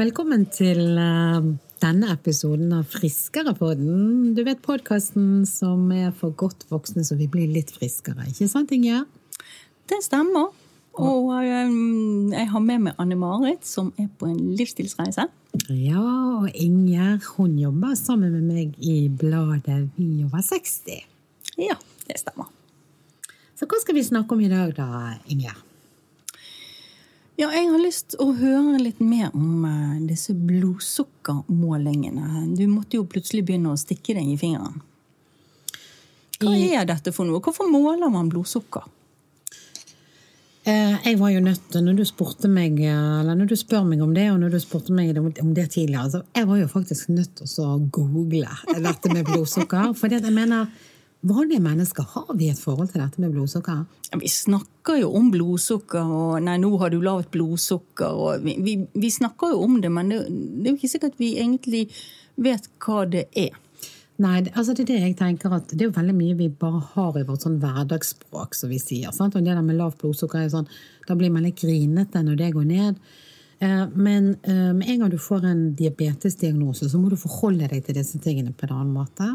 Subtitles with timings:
[0.00, 1.44] velkommen til uh,
[1.82, 4.30] denne episoden av Friskere-podden.
[4.36, 8.24] Du vet podkasten som er for godt voksne så vi blir litt friskere.
[8.30, 9.10] Ikke sant, Ingjerd?
[9.90, 10.54] Det stemmer.
[10.96, 15.28] Og um, jeg har med meg Anne-Marit, som er på en livsstilsreise.
[15.68, 16.06] Ja,
[16.38, 21.02] og Ingjerd hun jobber sammen med meg i bladet Vi over 60.
[21.60, 21.76] Ja,
[22.08, 22.48] det stemmer.
[23.52, 25.66] Så hva skal vi snakke om i dag, da, Ingjerd?
[27.40, 32.42] Ja, jeg har lyst å høre litt mer om uh, disse blodsukkermålingene.
[32.52, 34.82] Du måtte jo plutselig begynne å stikke deg i fingeren.
[36.40, 37.40] Hva er dette for noe?
[37.40, 38.84] Hvorfor måler man blodsukker?
[40.68, 44.02] Eh, jeg var jo nødt til, når du spurte meg, eller når du spør meg
[44.04, 47.08] om det, og når du spurte meg om det tidligere, så jeg var jo faktisk
[47.12, 48.48] nødt til å google
[48.84, 49.94] dette med blodsukker.
[49.96, 50.68] For jeg mener,
[51.20, 53.82] vanlige mennesker, har vi et forhold til dette med blodsukker?
[54.20, 58.76] Vi snakker jo om blodsukker, og nei, nå har du lavt blodsukker, og vi, vi,
[58.94, 61.86] vi, snakker jo om det, men det, det er jo ikke sikkert vi egentlig
[62.40, 63.56] vet hva det er.
[64.20, 66.82] Nei, altså det er det jeg tenker at det er jo veldig mye vi bare
[66.92, 69.14] har i vårt sånn hverdagsspråk, som vi sier.
[69.16, 69.36] Sant?
[69.36, 70.68] Og det der med lavt blodsukker er sånn,
[71.08, 72.98] Da blir man litt grinete når det går ned.
[73.64, 77.82] Eh, men eh, med en gang du får en diabetesdiagnose, så må du forholde deg
[77.84, 79.30] til disse tingene på en annen måte.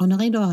[0.00, 0.46] Og når jeg da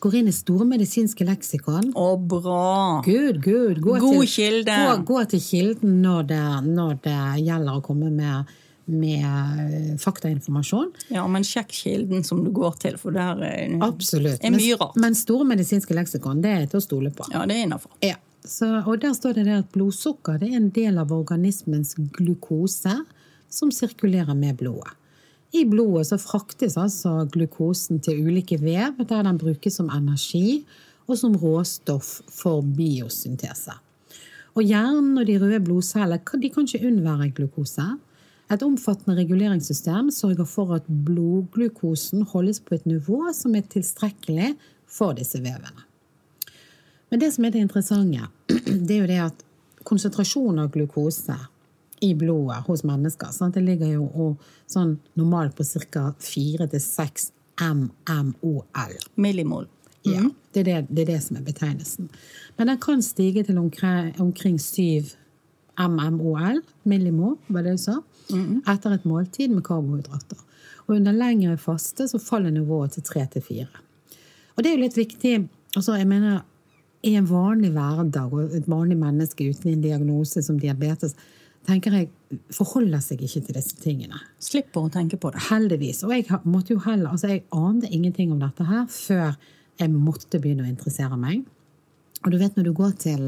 [0.00, 3.02] går inn i store medisinske leksikon Å, bra!
[3.04, 3.82] Good, good.
[3.84, 4.78] Gå God til, kilde!
[4.80, 8.56] Gå, gå til kilden når det, når det gjelder å komme med
[8.90, 10.88] med faktainformasjon.
[11.14, 14.42] Ja, men sjekk kilden som du går til, for der er, Absolutt.
[14.42, 14.96] er mye rart.
[14.96, 17.28] Men, men store medisinske leksikon, det er til å stole på.
[17.30, 17.92] Ja, det er innafor.
[18.02, 18.16] Ja.
[18.82, 22.96] og der står det at blodsukker det er en del av organismens glukose
[23.50, 24.96] som sirkulerer med blodet.
[25.50, 30.62] I blodet så fraktes altså glukosen til ulike vev, der den brukes som energi
[31.10, 33.74] og som råstoff for biosyntese.
[34.54, 37.86] Og Hjernen og de røde blodcellene kan ikke unnvære glukose.
[38.50, 44.54] Et omfattende reguleringssystem sørger for at blodglukosen holdes på et nivå som er tilstrekkelig
[44.90, 45.86] for disse vevene.
[47.10, 48.26] Men det som er det interessante,
[48.86, 49.46] det er jo det at
[49.86, 51.36] konsentrasjonen av glukose
[52.00, 53.54] i blodet hos mennesker sant?
[53.54, 54.30] det ligger jo
[54.70, 56.10] sånn normalt på ca.
[56.20, 57.30] 4-6
[57.60, 58.96] mmol.
[59.20, 59.66] Millimol.
[60.00, 60.12] Mm.
[60.14, 60.22] Ja,
[60.54, 62.08] det er det, det er det, som er betegnelsen.
[62.56, 65.12] Men den kan stige til omkring, omkring 7
[65.80, 67.98] mmol, millimol, var det du sa,
[68.32, 68.62] mm.
[68.68, 70.40] etter et måltid med karbohydrater.
[70.86, 73.68] Og under lengre faste så faller nivået til 3-4.
[74.56, 75.34] Og det er jo litt viktig
[75.76, 76.40] altså jeg mener,
[77.02, 81.14] I en vanlig hverdag og et vanlig menneske uten en diagnose som diabetes
[81.68, 82.10] tenker jeg
[82.54, 84.20] forholder seg ikke til disse tingene.
[84.42, 85.42] Slipper å tenke på det.
[85.50, 86.04] Heldigvis.
[86.06, 89.34] Og jeg måtte jo heller, altså jeg ante ingenting om dette her før
[89.80, 91.42] jeg måtte begynne å interessere meg.
[92.24, 93.26] Og du vet når du går til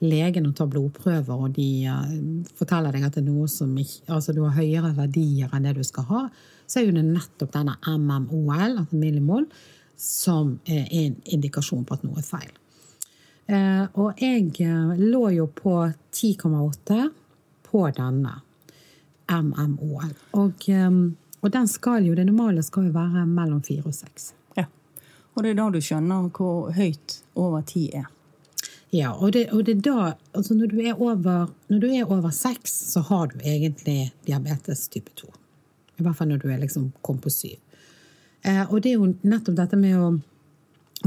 [0.00, 2.14] legen og tar blodprøver, og de uh,
[2.56, 5.74] forteller deg at det er noe som ikke, altså du har høyere verdier enn det
[5.76, 6.22] du skal ha,
[6.64, 9.44] så er jo det nettopp denne MMOL, altså millimol,
[10.00, 12.52] som er en indikasjon på at noe er feil.
[13.98, 14.70] Og jeg
[15.00, 15.74] lå jo på
[16.14, 17.00] 10,8
[17.70, 18.40] på denne
[19.30, 20.12] MMOL.
[20.38, 21.02] Og, um,
[21.40, 24.30] og den skal jo, det normale skal jo være mellom 4 og 6.
[24.58, 24.66] Ja.
[25.34, 28.08] Og det er da du skjønner hvor høyt over 10 er.
[28.90, 32.10] Ja, og det, og det er da altså når, du er over, når du er
[32.10, 35.30] over seks, så har du egentlig diabetes type 2.
[36.00, 37.58] I hvert fall når du er liksom kom på syv.
[38.42, 40.10] Eh, og det er jo nettopp dette med å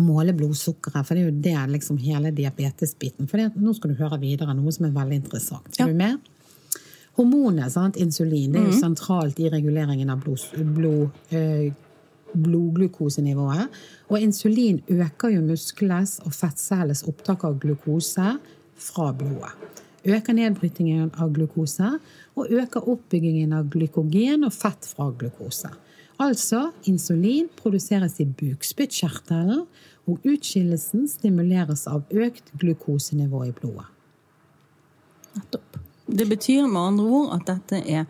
[0.02, 3.28] måle blodsukkeret, for det er jo det liksom hele diabetesbiten.
[3.30, 5.68] For det, nå skal du høre videre noe som er veldig interessant.
[5.76, 5.90] Er ja.
[5.90, 6.32] du med?
[7.18, 7.98] Hormonet, sant?
[8.02, 8.80] insulin, det er jo mm.
[8.82, 11.68] sentralt i reguleringen av blod, blod øh,
[12.34, 13.68] blodglukosenivået.
[14.10, 18.38] Og insulin øker jo muskelens og fettcellenes opptak av glukose
[18.76, 19.54] fra blodet.
[20.06, 21.94] Øker nedbrytingen av glukose
[22.36, 25.70] og øker oppbyggingen av glykogen og fett fra glukose.
[26.20, 29.66] Altså insulin produseres i bukspyttkjertelen,
[30.08, 33.88] og utskillelsen stimuleres av økt glukosenivå i blodet.
[35.38, 35.73] Nettopp.
[36.14, 38.06] Det betyr med andre ord at dette er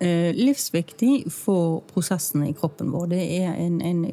[0.00, 3.06] Eh, livsviktig for prosessene i kroppen vår.
[3.10, 4.04] Det er en, en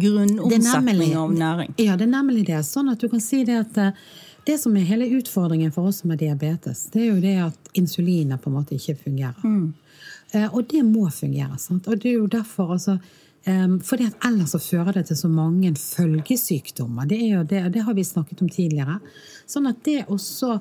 [0.00, 1.74] grunnomsetning av næring.
[1.76, 2.62] Ja, det er nemlig det.
[2.64, 3.98] Sånn at du kan si det at eh,
[4.48, 7.70] det som er hele utfordringen for oss som har diabetes, det er jo det at
[7.76, 9.44] insulinet på en måte ikke fungerer.
[9.44, 9.68] Mm.
[10.32, 11.60] Eh, og det må fungere.
[11.60, 11.84] sant?
[11.84, 13.00] Og det er jo derfor altså
[13.40, 17.06] fordi at ellers så fører det til så mange følgesykdommer.
[17.08, 18.98] Det, er jo det, det har vi snakket om tidligere.
[19.48, 20.58] Sånn at det også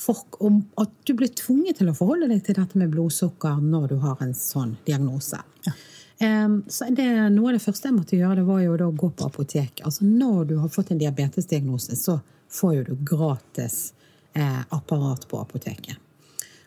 [0.00, 3.92] folk om at du blir tvunget til å forholde deg til dette med blodsukker når
[3.94, 5.40] du har en sånn diagnose.
[5.66, 5.76] Ja.
[6.16, 7.04] Um, så det,
[7.34, 9.82] Noe av det første jeg måtte gjøre, det var jo da å gå på apotek.
[9.84, 12.18] Altså Når du har fått en diabetesdiagnose, så
[12.52, 13.92] får jo du gratis
[14.32, 15.98] eh, apparat på apoteket.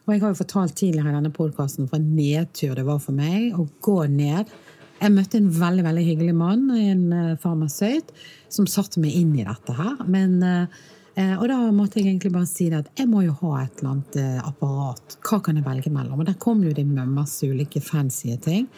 [0.05, 3.13] Og jeg har jo fortalt tidligere i denne podkasten for en nedtur det var for
[3.15, 4.49] meg å gå ned.
[4.99, 8.09] Jeg møtte en veldig veldig hyggelig mann, en uh, farmasøyt,
[8.51, 10.01] som satte meg inn i dette her.
[10.11, 10.87] Men, uh,
[11.39, 13.91] og da måtte jeg egentlig bare si det at jeg må jo ha et eller
[13.95, 15.17] annet uh, apparat.
[15.25, 16.21] Hva kan jeg velge mellom?
[16.21, 18.69] Og der kom jo de med masse ulike fancy ting.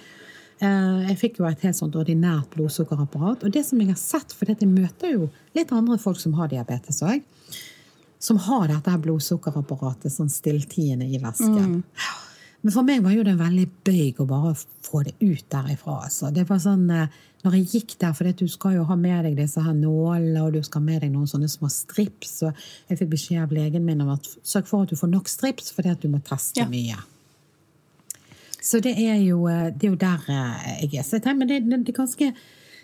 [0.62, 3.48] Jeg fikk jo et helt sånt ordinært blodsukkerapparat.
[3.48, 6.52] Og det som jeg har sett, for jeg møter jo litt andre folk som har
[6.52, 7.24] diabetes òg,
[8.22, 11.80] som har dette her blodsukkerapparatet sånn stilltiende i væsken.
[11.80, 12.30] Mm.
[12.62, 14.54] Men for meg var jo det veldig bøyg å bare
[14.86, 16.04] få det ut derifra.
[16.06, 16.30] Altså.
[16.34, 16.84] Det var sånn,
[17.42, 20.54] når jeg gikk der, for du skal jo ha med deg disse her nålene, og
[20.54, 22.62] du skal ha med deg noen sånne små strips, og
[22.92, 25.74] jeg fikk beskjed av legen min om at sørg for at du får nok strips,
[25.74, 26.69] fordi at du må teste ja.
[26.69, 27.02] mye.
[28.62, 31.02] Så det er, jo, det er jo der jeg er.
[31.02, 32.34] Så jeg tenker, men det, det, det er ganske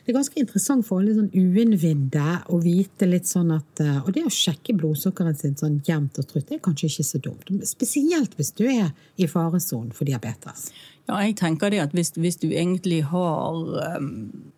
[0.08, 4.14] det er ganske interessant for alle sånn uinnvidde å vite litt sånn at eh, Og
[4.16, 7.52] det å sjekke blodsukkeret sitt sånn jevnt og trutt, det er kanskje ikke så dumt.
[7.68, 10.70] Spesielt hvis du er i faresonen for diabetes.
[11.10, 14.08] Ja, jeg tenker det at hvis, hvis du egentlig har um,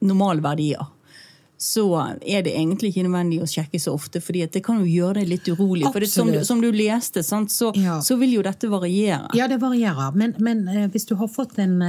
[0.06, 0.86] normalverdier,
[1.58, 1.88] så
[2.22, 5.34] er det egentlig ikke nødvendig å sjekke så ofte, fordi det kan jo gjøre deg
[5.34, 5.90] litt urolig.
[5.90, 7.98] For det, som, du, som, du leste, sant, så, ja.
[8.06, 9.34] så, vil jo dette variere.
[9.34, 10.14] Ja, det varierer.
[10.14, 11.80] Men, men eh, hvis du har fått en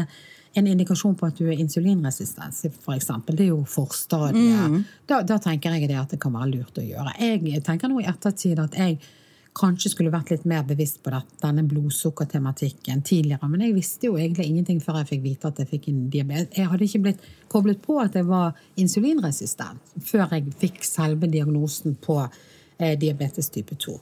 [0.53, 3.09] en indikasjon på at du er insulinresistens, f.eks.
[3.31, 4.67] Det er jo forstadiet.
[4.73, 4.83] Mm.
[5.07, 7.15] Da, da, tenker jeg det at det kan være lurt å gjøre.
[7.23, 8.99] Jeg tenker nå i ettertid at jeg
[9.57, 13.49] kanskje skulle vært litt mer bevisst på dette, denne blodsukkertematikken tidligere.
[13.51, 16.59] Men jeg visste jo egentlig ingenting før jeg fikk vite at jeg fikk en diabetes.
[16.59, 21.99] Jeg hadde ikke blitt koblet på at jeg var insulinresistent før jeg fikk selve diagnosen
[22.03, 23.97] på eh, diabetes type 2.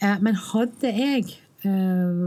[0.00, 1.36] Eh, men hadde jeg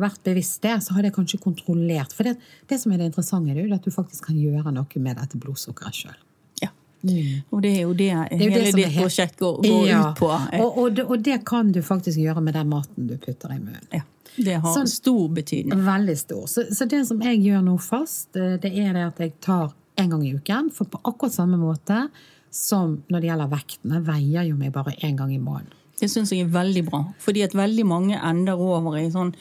[0.01, 2.13] vært bevisst det, så hadde jeg kanskje kontrollert.
[2.15, 2.35] For det,
[2.69, 6.01] det som er det interessante, er at du faktisk kan gjøre noe med dette blodsukkeret
[6.01, 6.19] sjøl.
[6.63, 6.71] Ja.
[7.03, 7.41] Mm.
[7.55, 9.99] Og det er jo det, det er hele ditt prosjekt går, går ja.
[10.03, 10.29] ut på.
[10.59, 13.59] Og, og, det, og, det, kan du faktisk gjøre med den maten du putter i
[13.59, 13.91] munnen.
[13.95, 14.05] Ja.
[14.39, 15.81] Det har sånn, stor betydning.
[15.83, 16.43] Veldig stor.
[16.47, 19.73] Så, så, det som jeg gjør nå fast, eh, det er det at jeg tar
[19.99, 20.69] en gang i uken.
[20.75, 22.05] For på akkurat samme måte
[22.53, 23.97] som når det gjelder vekten.
[23.97, 25.75] Jeg veier jo meg bare én gang i måneden.
[25.99, 27.03] Det syns jeg er veldig bra.
[27.21, 29.33] Fordi at veldig mange ender over i sånn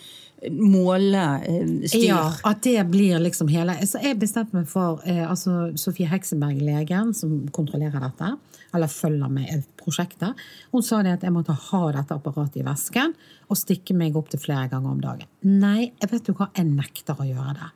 [0.46, 2.04] målestyr.
[2.04, 6.60] Ja, at det blir liksom hele Så jeg bestemte meg for eh, altså Sofie Hekseberg,
[6.62, 8.32] legen som kontrollerer dette,
[8.74, 10.38] eller følger med prosjektet,
[10.72, 13.14] hun sa det at jeg måtte ha dette apparatet i vesken
[13.48, 15.30] og stikke meg opp til flere ganger om dagen.
[15.48, 17.70] Nei, jeg vet du hva, jeg nekter å gjøre det.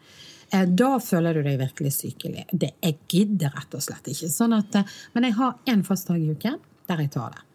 [0.52, 2.46] Eh, da føler du deg virkelig sykelig.
[2.52, 4.29] Det, jeg gidder rett og slett ikke.
[4.31, 7.49] Sånn at, eh, men jeg har én fast dag i uken der jeg tar det.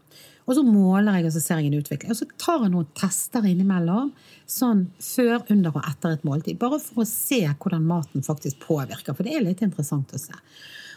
[0.47, 2.13] Og så måler jeg, og så ser jeg en utvikling.
[2.13, 4.13] Og så tar jeg noen tester innimellom,
[4.47, 6.59] sånn før, under og etter et måltid.
[6.61, 10.35] Bare for å se hvordan maten faktisk påvirker, for det er litt interessant å se.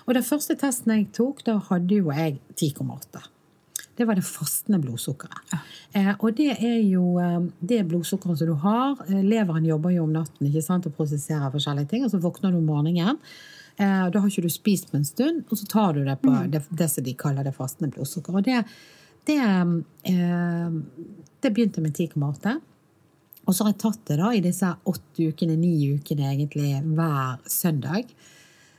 [0.06, 3.26] Og den første testen jeg tok, da hadde jo jeg 10,8.
[3.99, 5.50] Det var det fastende blodsukkeret.
[5.50, 5.58] Ja.
[5.99, 8.94] Eh, og det er jo eh, det blodsukkeret som du har.
[9.11, 12.55] Eh, leveren jobber jo om natten ikke sant, og prosesserer forskjellige ting, og så våkner
[12.55, 13.19] du om morgenen.
[13.81, 16.32] Eh, da har ikke du spist på en stund, og så tar du det på
[16.32, 16.49] mm.
[16.55, 18.41] det, det, som de kaller det fastende blodsukkeret.
[18.41, 18.62] Og det
[19.28, 19.38] det,
[20.11, 20.70] eh,
[21.40, 22.58] det begynte med 10,8.
[23.49, 27.40] Og så har jeg tatt det da i disse åtte ukene, ni ukene egentlig, hver
[27.50, 28.12] søndag.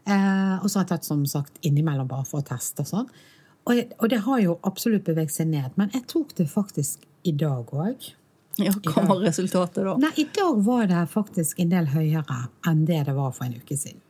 [0.06, 3.12] Eh, og så har jeg tatt som sagt innimellom bare for å teste og sånn.
[3.70, 5.76] Og, og, det har jo absolutt beveget seg ned.
[5.78, 8.10] Men jeg tok det faktisk i dag òg.
[8.60, 9.96] Ja, Hva var resultatet da?
[10.02, 13.56] Nei, I dag var det faktisk en del høyere enn det det var for en
[13.62, 14.02] uke siden.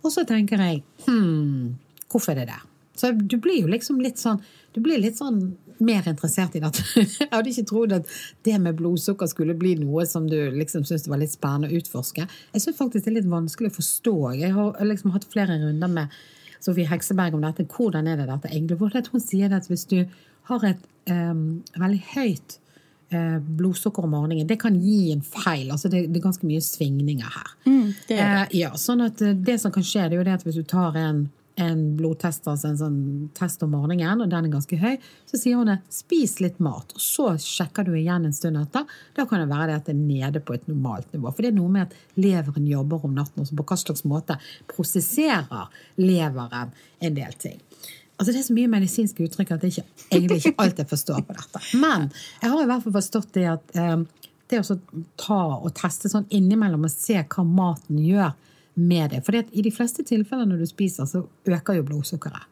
[0.00, 1.76] Og så tenker jeg hm,
[2.08, 2.60] hvorfor er det det?
[3.00, 4.42] Så du blir jo liksom litt sånn
[4.74, 5.40] du blir litt sånn
[5.82, 6.84] mer interessert i dette.
[7.00, 8.10] Jeg hadde ikke trodd at
[8.46, 12.26] det med blodsukker skulle bli noe som du liksom syntes var litt spennende å utforske.
[12.54, 14.16] Jeg syns faktisk det er litt vanskelig å forstå.
[14.42, 16.20] Jeg har liksom hatt flere runder med
[16.60, 17.66] Sofie Hekseberg om dette.
[17.66, 18.78] Hvordan er det dette egentlig?
[18.78, 20.02] For hun sier at hvis du
[20.50, 22.56] har et um, veldig høyt
[23.14, 25.70] uh, blodsukker om morgenen, det kan gi en feil.
[25.72, 27.52] altså Det, det er ganske mye svingninger her.
[27.64, 28.22] Mm, det det.
[28.22, 30.60] Uh, ja, sånn at uh, det som kan skje, det er jo det at hvis
[30.60, 31.24] du tar en
[31.60, 32.98] en blodtest, altså en sånn
[33.36, 34.96] test om morgenen, og den er ganske høy,
[35.28, 38.88] så sier hun at spis litt mat, og så sjekker du igjen en stund etter.
[39.16, 41.32] Da kan det være det at det er nede på et normalt nivå.
[41.32, 44.38] For det er noe med at leveren jobber om natten, og på hva slags måte
[44.70, 45.68] prosesserer
[46.00, 47.60] leveren en del ting.
[48.20, 51.22] Altså Det er så mye medisinske uttrykk at det ikke, egentlig ikke alt jeg forstår
[51.24, 51.62] på dette.
[51.80, 52.10] Men
[52.42, 54.02] jeg har i hvert fall forstått det at eh,
[54.50, 54.76] det å
[55.20, 58.34] ta og teste sånn innimellom og se hva maten gjør
[58.80, 59.22] med det.
[59.26, 62.48] For i de fleste tilfeller når du spiser, så øker jo blodsukkeret.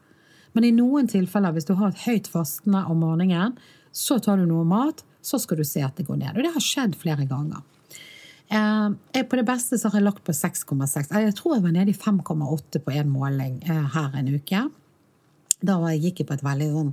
[0.57, 3.57] Men i noen tilfeller, hvis du har et høyt fastende om morgenen,
[3.95, 6.37] så tar du noe mat, så skal du se at det går ned.
[6.37, 7.63] Og det har skjedd flere ganger.
[8.49, 11.13] Eh, på det beste så har jeg lagt på 6,6.
[11.13, 14.67] Jeg tror jeg var nede i 5,8 på en måling eh, her en uke.
[15.59, 16.93] Da gikk jeg på et veldig sånn,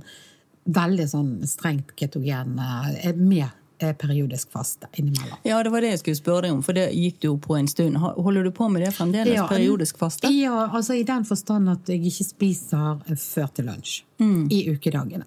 [0.76, 5.38] veldig sånn strengt ketogen eh, med eh, periodisk faste innimellom.
[5.44, 7.58] Ja, det var det jeg skulle spørre deg om, for det gikk du jo på
[7.58, 7.98] en stund.
[8.00, 9.34] Holder du på med det fremdeles?
[9.36, 10.30] Ja, periodisk faste?
[10.32, 14.42] Ja, altså i den forstand at jeg ikke spiser før til lunsj mm.
[14.54, 15.26] i ukedagene.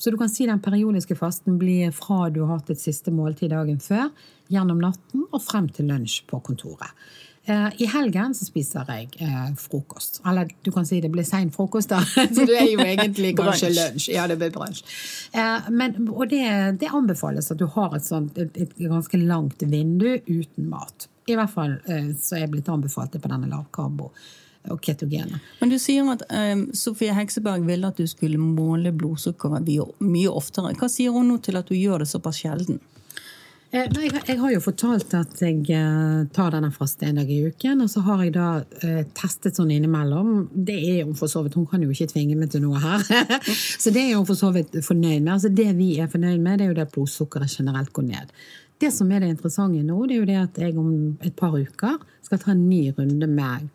[0.00, 3.52] Så du kan si den periodiske fasten blir fra du har hatt et siste måltid
[3.52, 4.08] dagen før,
[4.48, 6.94] gjennom natten og frem til lunsj på kontoret.
[7.44, 10.20] Eh, I helgen så spiser jeg eh, frokost.
[10.28, 12.00] Eller du kan si det blir sein frokost, da.
[12.34, 14.10] Så det er jo egentlig kanskje lunsj.
[14.12, 14.82] Ja, det blir brunsj.
[15.32, 15.70] Eh,
[16.10, 16.44] og det,
[16.82, 21.08] det, anbefales at du har et, sånt, et, et, ganske langt vindu uten mat.
[21.30, 21.76] I hvert fall
[22.18, 24.08] så er jeg blitt anbefalt det på denne lavkarbo
[24.68, 25.38] og ketogene.
[25.60, 29.68] Men du sier at um, Sofie Hekseberg ville at du skulle måle blodsukkeret
[30.02, 30.74] mye oftere.
[30.80, 32.80] Hva sier hun nå til at du gjør det såpass sjelden?
[33.70, 37.38] Eh, nei, jeg, har jo fortalt at jeg eh, tar denne faste en dag i
[37.46, 37.84] uken.
[37.84, 38.48] Og så har jeg da
[38.82, 40.48] eh, testet sånn innimellom.
[40.50, 43.04] Det er jo for så vidt, Hun kan jo ikke tvinge meg til noe her.
[43.82, 45.36] så det er hun for så vidt fornøyd med.
[45.36, 48.34] Altså Det vi er fornøyd med, det er jo det at blodsukkeret generelt går ned.
[48.80, 51.54] Det som er det interessante nå, det er jo det at jeg om et par
[51.54, 53.68] uker skal ta en ny runde med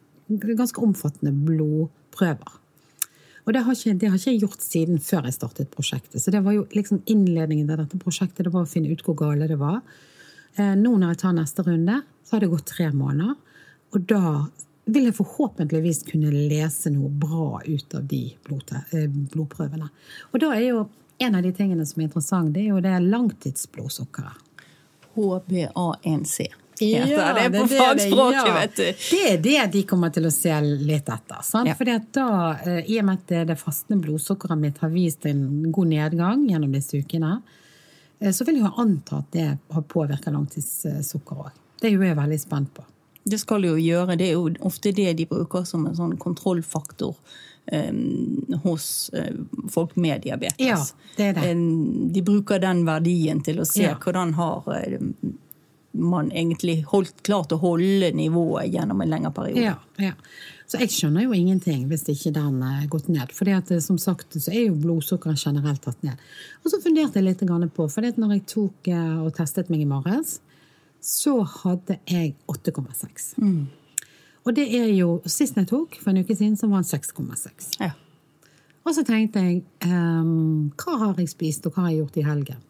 [0.57, 2.64] ganske omfattende blodprøver.
[3.45, 6.17] Og det har, ikke, det har ikke jeg gjort siden før jeg startet prosjektet.
[6.21, 8.47] Så det var jo liksom innledningen til dette prosjektet.
[8.47, 9.83] Det var å finne ut hvor gale det var.
[10.57, 13.35] Eh, nå når jeg tar neste runde, så har det gått tre måneder.
[13.93, 14.33] Og da
[14.89, 19.91] vil jeg forhåpentligvis kunne lese noe bra ut av de eh, blodprøvene.
[20.33, 20.83] Og da er jo
[21.21, 24.41] en av de tingene som er interessant, det er jo det langtidsblodsukkeret.
[25.15, 26.49] HBA1C
[26.81, 28.53] ja, det på fagspråket, ja.
[28.53, 28.83] vet du.
[29.11, 31.43] Det er det de kommer til å se litt etter.
[31.45, 31.69] Sant?
[31.69, 31.75] Ja.
[31.77, 32.29] Fordi at da,
[32.65, 36.73] eh, I og med at det fastende blodsukkeret mitt har vist en god nedgang gjennom
[36.75, 37.37] disse ukene,
[38.19, 41.63] eh, så vil jeg jo anta at det har påvirka langtidssukker òg.
[41.79, 42.85] Det er jo jeg veldig spent på.
[43.25, 44.17] Det skal jo gjøre.
[44.19, 47.17] Det er jo ofte det de bruker som en sånn kontrollfaktor.
[47.65, 49.39] Um, hos uh,
[49.73, 50.59] folk med diabetes.
[50.61, 50.77] Ja,
[51.17, 51.53] det er det.
[51.57, 53.95] Um, de bruker den verdien til å se ja.
[53.97, 54.67] hvordan har
[55.97, 59.63] man egentlig holdt, klart å holde nivået gjennom en lengre periode.
[59.63, 60.13] Ja, ja.
[60.65, 63.31] Så jeg skjønner jo ingenting hvis ikke den har eh, gått ned.
[63.37, 66.21] For eh, som sagt så er jo blodsukkeret generelt tatt ned.
[66.63, 67.43] Og så funderte jeg litt
[67.75, 70.39] på, for når jeg tok eh, og testet meg i morges,
[71.05, 73.35] så hadde jeg 8,6.
[73.37, 73.67] Mm.
[74.45, 77.77] Og det er jo Sist jeg tok, for en uke siden, så var den 6,6.
[77.81, 77.93] Ja.
[78.85, 82.25] Og så tenkte jeg um, Hva har jeg spist, og hva har jeg gjort i
[82.25, 82.63] helgen?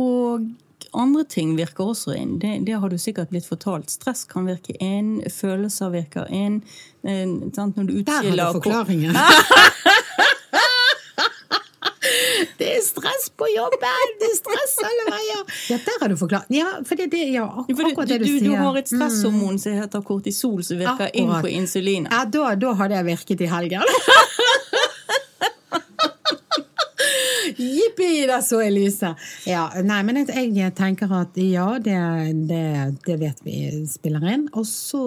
[0.00, 0.46] Og
[0.92, 2.38] andre ting virker også inn.
[2.42, 3.90] Det, det, har du sikkert blitt fortalt.
[3.90, 6.62] Stress kan virke inn, følelser virker inn.
[7.06, 7.76] Eh, sant?
[7.76, 9.14] Når du utskiller Der har du forklaringen!
[12.58, 14.14] det er stress på jobben!
[14.20, 15.42] Det er stress alle veier!
[15.70, 16.46] Ja, der har du forklart.
[16.52, 18.50] Ja, for det, det, ja, akkurat det du, du, sier.
[18.50, 19.62] Du har et stresshormon mm.
[19.62, 21.22] som heter kortisol, som virker akkurat.
[21.22, 22.12] inn på insulinet.
[22.12, 23.82] Ja, da, da har det virket i helgen.
[27.60, 29.20] Jippi, da så jeg lyset!
[29.48, 31.98] Ja, nei, men jeg tenker at ja, det,
[32.48, 32.64] det,
[33.04, 34.48] det, vet vi spiller inn.
[34.56, 35.02] Og så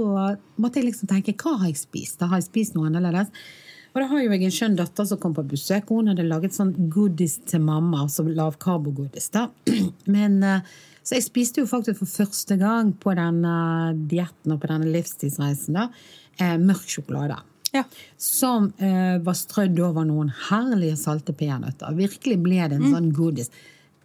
[0.61, 2.19] måtte jeg liksom tenke hva har jeg spist?
[2.21, 3.33] Da har jeg spist noe annerledes.
[3.93, 5.91] Og da har jo jeg en skjønn datter som kom på besøk.
[5.93, 9.29] Hun hadde laget sånn goodies til mamma, altså lavkarbogodis.
[9.33, 9.47] da.
[10.15, 13.55] Men, eh, så jeg spiste jo faktisk for første gang på denne
[14.09, 15.89] dietten og på denne livstidsreisen da,
[16.39, 17.41] eh, mørk sjokolade
[17.73, 17.83] ja.
[18.21, 21.95] som eh, var strødd over noen herlige salte peanøtter.
[21.97, 22.95] Virkelig ble det en mm.
[22.95, 23.51] sånn godis.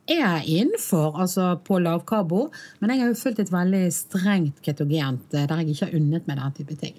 [0.09, 2.47] Jeg er innenfor, altså på lavkarbo,
[2.81, 6.31] men jeg har jo fulgt et veldig strengt ketogent eh, der jeg ikke har unnet
[6.31, 6.97] meg den type ting.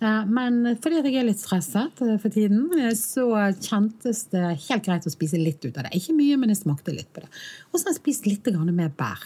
[0.00, 2.68] Eh, men fordi jeg er litt stresset eh, for tiden,
[3.00, 3.26] så
[3.64, 5.96] kjentes det helt greit å spise litt ut av det.
[5.96, 7.32] Ikke mye, men jeg smakte litt på det.
[7.70, 9.24] Og så har jeg spist litt mer bær.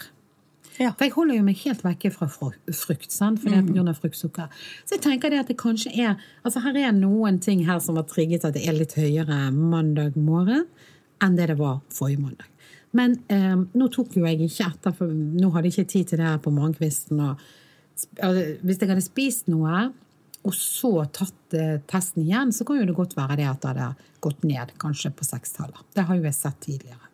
[0.81, 0.91] Ja.
[0.91, 3.39] For jeg holder jo meg helt vekke fra frukt, sant?
[3.41, 3.71] for det er mm.
[3.75, 3.93] pga.
[3.99, 4.63] fruktsukker.
[4.83, 7.99] Så jeg tenker det at det kanskje er altså Her er noen ting her som
[7.99, 10.65] har trigget at det er litt høyere mandag morgen
[11.23, 12.49] enn det det var forrige mandag.
[12.95, 16.21] Men eh, nå tok jo jeg ikke etter, for nå hadde jeg ikke tid til
[16.21, 17.21] det her på morgenkvisten.
[17.23, 17.45] Og,
[18.23, 19.85] altså, hvis jeg hadde spist noe,
[20.45, 23.73] og så tatt eh, testen igjen, så kan jo det godt være det at det
[23.73, 25.81] hadde gått ned, kanskje på sekstallet.
[25.95, 27.11] Det har jo jeg sett tidligere.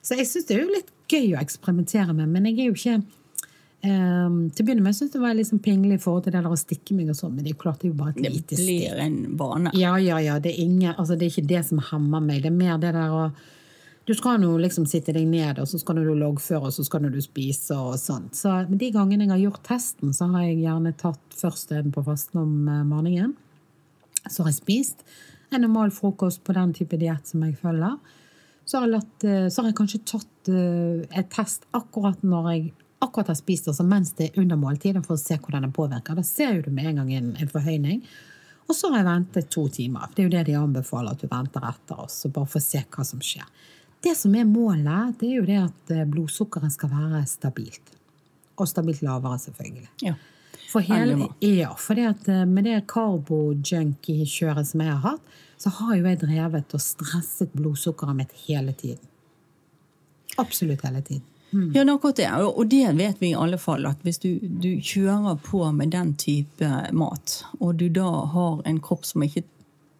[0.00, 2.76] Så jeg syns det er jo litt gøy å eksperimentere med, men jeg er jo
[2.78, 6.42] ikke um, Til å begynne med syntes det var sånn pinlig i forhold til det
[6.42, 8.14] der å stikke meg og sånn, men det er jo klart det er jo bare
[8.16, 8.66] et lite stikk.
[8.66, 9.72] Det blir en vane.
[9.78, 10.36] Ja, ja, ja.
[10.42, 12.44] Det er, ingen, altså, det er ikke det som hemmer meg.
[12.44, 13.30] Det er mer det der å
[14.08, 17.04] du skal nå liksom sitte deg ned, og så skal du loggføre, og så skal
[17.12, 18.34] du spise og sånt.
[18.34, 22.02] Så de gangene jeg har gjort testen, så har jeg gjerne tatt først en på
[22.08, 23.36] fasten om eh, morgenen.
[24.24, 25.04] Så har jeg spist
[25.54, 28.00] en normal frokost på den type diett som jeg følger.
[28.70, 32.50] Så har, jeg latt, eh, så har jeg kanskje tatt eh, et test akkurat når
[32.52, 32.68] jeg
[33.02, 36.14] akkurat har spist, altså mens det er under måltiden, for å se hvordan det påvirker.
[36.14, 38.04] Da ser du med en gang en, en forhøyning.
[38.68, 40.12] Og så har jeg ventet to timer.
[40.14, 42.84] Det er jo det de anbefaler at du venter etter oss, bare for å se
[42.84, 43.48] hva som skjer.
[44.04, 47.96] Det som er målet, det er jo det at eh, blodsukkeret skal være stabilt.
[48.60, 49.88] Og stabilt lavere, selvfølgelig.
[50.06, 50.14] Ja.
[50.70, 55.72] For hele, ja, for det at eh, med det karbo-junkie-kjøret som jeg har hatt, så
[55.80, 59.02] har jo jeg drevet og stresset blodsukkeret mitt hele tiden.
[60.38, 61.26] Absolutt hele tiden.
[61.50, 61.72] Mm.
[61.74, 62.28] Ja, akkurat det.
[62.30, 66.14] Og det vet vi i alle fall, at hvis du, du, kjører på med den
[66.14, 69.42] type mat, og du da har en kropp som ikke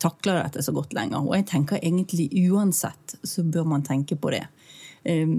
[0.01, 4.31] takler dette så godt lenger, og jeg tenker egentlig uansett så bør man tenke på
[4.33, 4.47] det.
[5.03, 5.35] Ehm,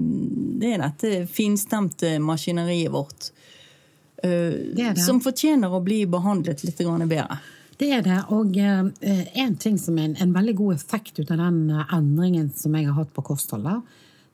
[0.60, 3.32] det er dette finstemte maskineriet vårt
[4.22, 5.02] det det.
[5.02, 7.38] som fortjener å bli behandlet litt bedre.
[7.80, 8.18] Det er det.
[8.30, 12.52] Og eh, en ting som er en, en veldig god effekt ut av den endringen
[12.54, 13.82] som jeg har hatt på kostholdet,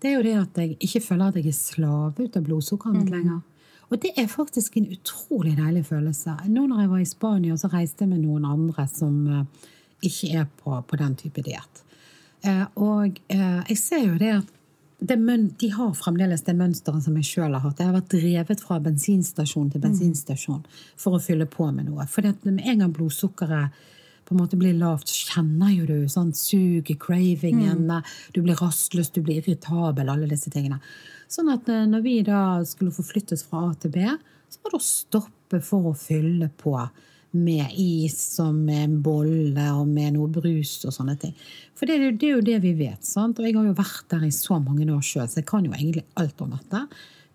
[0.02, 2.98] det er jo det at jeg ikke føler at jeg er slave ut av blodsukkeret
[2.98, 3.16] mitt mm.
[3.16, 3.40] lenger.
[3.88, 6.36] Og det er faktisk en utrolig deilig følelse.
[6.52, 9.16] Nå når jeg var i Spania, så reiste jeg med noen andre som
[10.04, 11.80] ikke er på, på den type diett.
[12.76, 14.52] Og jeg ser jo det at
[14.98, 17.78] de har fremdeles det mønsteret som jeg sjøl har hatt.
[17.78, 19.84] Jeg har vært drevet fra bensinstasjon til mm.
[19.84, 20.64] bensinstasjon
[20.98, 22.06] for å fylle på med noe.
[22.10, 23.84] For med en gang blodsukkeret
[24.28, 28.10] på en måte blir lavt, så kjenner jo du sånn suget, cravingen, mm.
[28.34, 30.82] du blir rastløs, du blir irritabel, alle disse tingene.
[31.32, 34.04] Sånn at eh, når vi da skulle forflyttes fra A til B,
[34.48, 36.74] så var det å stoppe for å fylle på
[37.36, 41.34] med is og med en bolle og med noe brus og sånne ting.
[41.76, 43.04] For det, det er jo det vi vet.
[43.04, 43.38] sant?
[43.38, 45.74] Og jeg har jo vært der i så mange år sjøl, så jeg kan jo
[45.76, 46.84] egentlig alt om dette.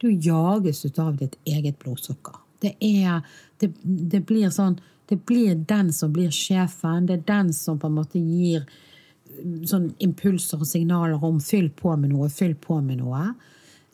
[0.02, 2.42] Du jages ut av ditt eget blodsukker.
[2.64, 3.22] Det er
[3.62, 7.06] Det, det blir sånn det blir den som blir sjefen.
[7.06, 11.70] Det er den som på en måte gir mm, sånn impulser og signaler om 'fyll
[11.70, 13.34] på med noe', 'fyll på med noe'.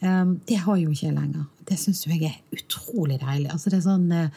[0.01, 1.45] Um, det har jo ikke jeg lenger.
[1.67, 3.51] Det syns jeg er utrolig deilig.
[3.51, 4.29] Altså det er sånn, uh,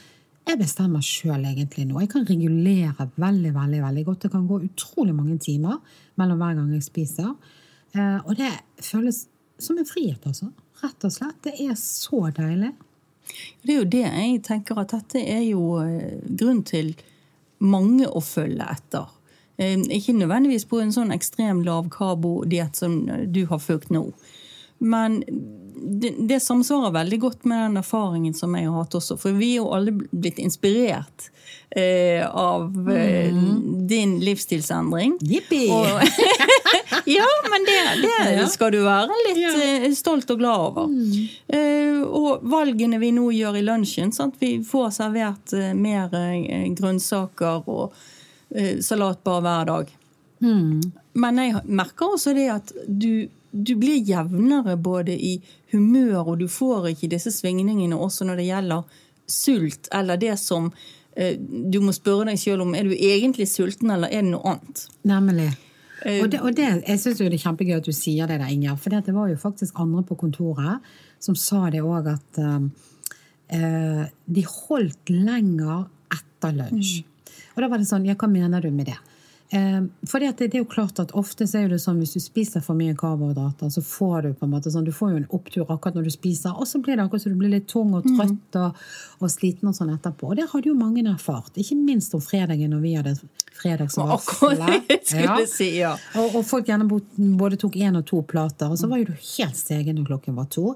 [0.48, 2.00] jeg bestemmer sjøl egentlig nå.
[2.02, 4.24] Jeg kan regulere veldig veldig, veldig godt.
[4.24, 5.78] Det kan gå utrolig mange timer
[6.20, 7.30] mellom hver gang jeg spiser.
[7.94, 8.50] Uh, og det
[8.82, 9.26] føles
[9.62, 10.50] som en frihet, altså.
[10.82, 11.38] Rett og slett.
[11.44, 12.72] Det er så deilig.
[13.62, 16.90] Det er jo det jeg tenker at dette er jo eh, grunn til
[17.62, 19.06] mange å følge etter.
[19.62, 24.08] Eh, ikke nødvendigvis på en sånn ekstrem lavkarbodiett som du har fulgt nå.
[24.82, 25.22] Men
[25.84, 29.16] det, det, samsvarer veldig godt med den erfaringen som jeg har hatt også.
[29.20, 31.28] For vi er jo alle blitt inspirert
[31.70, 33.86] eh, av eh, mm.
[33.88, 35.16] din livsstilsendring.
[35.20, 35.66] Jippi!
[37.16, 39.42] ja, men det, det, skal du være litt.
[39.62, 40.90] Eh, stolt og glad over.
[40.90, 41.28] Mm.
[41.58, 44.38] Eh, og valgene vi nå gjør i lunsjen, sant?
[44.42, 48.02] vi får servert eh, mer eh, grønnsaker og
[48.84, 49.92] salatbar hver dag.
[50.44, 50.82] Mm.
[51.22, 55.36] Men jeg merker også det at du du blir jevnere både i
[55.72, 60.70] humør, og du får ikke disse svingningene også når det gjelder sult, eller det som
[61.16, 64.54] eh, du må spørre deg sjøl om er du egentlig sulten, eller er det noe
[64.54, 64.86] annet.
[65.08, 65.50] Nemlig.
[66.02, 68.50] Eh, og, det, og det, jeg syns det er kjempegøy at du sier det, der,
[68.50, 68.80] Inger.
[68.80, 74.42] For det var jo faktisk andre på kontoret som sa det òg, at uh, de
[74.48, 77.02] holdt lenger etter lunsj.
[77.04, 77.08] Mm.
[77.52, 78.98] Og da var det sånn Ja, hva mener du med det?
[79.52, 82.22] Eh, for det, det, er jo klart at Ofte så er det sånn hvis du
[82.24, 85.26] spiser for mye karbohydrater, så får du på en måte sånn, du får jo en
[85.36, 87.92] opptur akkurat når du spiser, og så blir det akkurat så du blir litt tung
[87.98, 88.78] og trøtt og,
[89.20, 90.30] og sliten og sånn etterpå.
[90.30, 91.52] Og det hadde jo mange erfart.
[91.60, 93.16] Ikke minst om fredagen når vi hadde
[93.60, 94.62] fredagsvarsel.
[95.12, 95.34] Ja.
[95.46, 95.90] Si, ja.
[96.16, 99.16] og, og, folk gjerne både tok én og to plater, og så var jo du
[99.34, 100.72] helt stegen når klokken var to.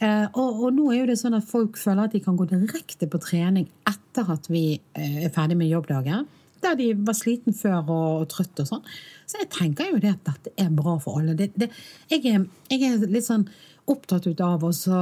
[0.00, 2.46] Eh, og, og, nå er jo det sånn at folk føler at de kan gå
[2.50, 6.24] direkte på trening etter at vi eh, er ferdig med jobbdagen
[6.64, 8.88] der de var sliten før og, og trøtt og sånn.
[9.28, 11.36] Så jeg tenker jo det at dette er bra for alle.
[11.38, 11.70] Det, det,
[12.10, 13.46] jeg, er, jeg, er, litt sånn
[13.90, 14.98] opptatt ut av også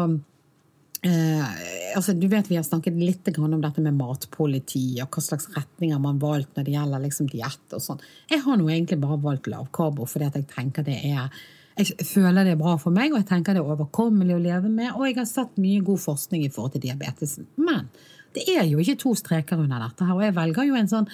[1.06, 1.48] eh,
[1.94, 6.02] altså Du vet vi har snakket litt om dette med matpoliti og hva slags retninger
[6.02, 8.06] man valgte valgt når det gjelder liksom diett og sånn.
[8.30, 11.28] Jeg har nå egentlig bare valgt lavkarbo fordi jeg tenker det er
[11.72, 14.68] jeg føler det er bra for meg, og jeg tenker det er overkommelig å leve
[14.68, 14.90] med.
[14.92, 17.46] Og jeg har sett mye god forskning i forhold til diabetesen.
[17.56, 17.88] Men
[18.36, 20.16] det er jo ikke to streker under dette her.
[20.16, 21.08] Og jeg velger jo en sånn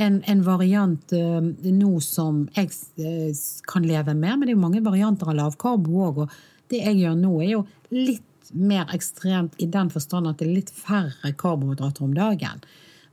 [0.00, 2.70] en, en variant uh, nå som jeg
[3.02, 6.22] uh, kan leve med, men det er jo mange varianter av lavkarbo òg.
[6.24, 10.48] Og det jeg gjør nå, er jo litt mer ekstremt i den forstand at det
[10.48, 12.64] er litt færre karbohydrater om dagen.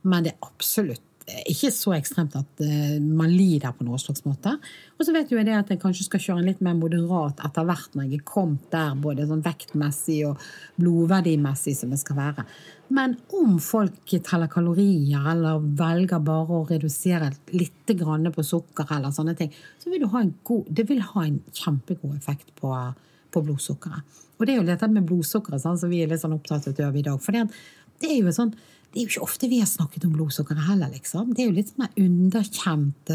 [0.06, 1.04] Men det er absolutt
[1.48, 4.54] ikke så ekstremt at uh, man lider på noen slags måte.
[4.96, 7.42] Og så vet jo jeg det at jeg kanskje skal kjøre en litt mer moderat
[7.46, 10.42] etter hvert når jeg er kommet der både sånn vektmessig og
[10.80, 12.46] blodverdimessig som jeg skal være.
[12.96, 19.34] Men om folk teller kalorier eller velger bare å redusere litt på sukker, eller sånne
[19.36, 22.72] ting, så vil god, det vil ha en kjempegod effekt på,
[23.32, 24.18] på blodsukkeret.
[24.38, 27.04] Og det er jo dette med blodsukkeret som vi er litt sånn opptatt av i
[27.04, 27.20] dag.
[27.22, 27.46] For det,
[28.06, 28.52] er jo sånn,
[28.98, 31.30] det er jo ikke ofte vi har snakket om blodsukkeret heller, liksom.
[31.30, 33.12] Det er jo litt sånn underkjent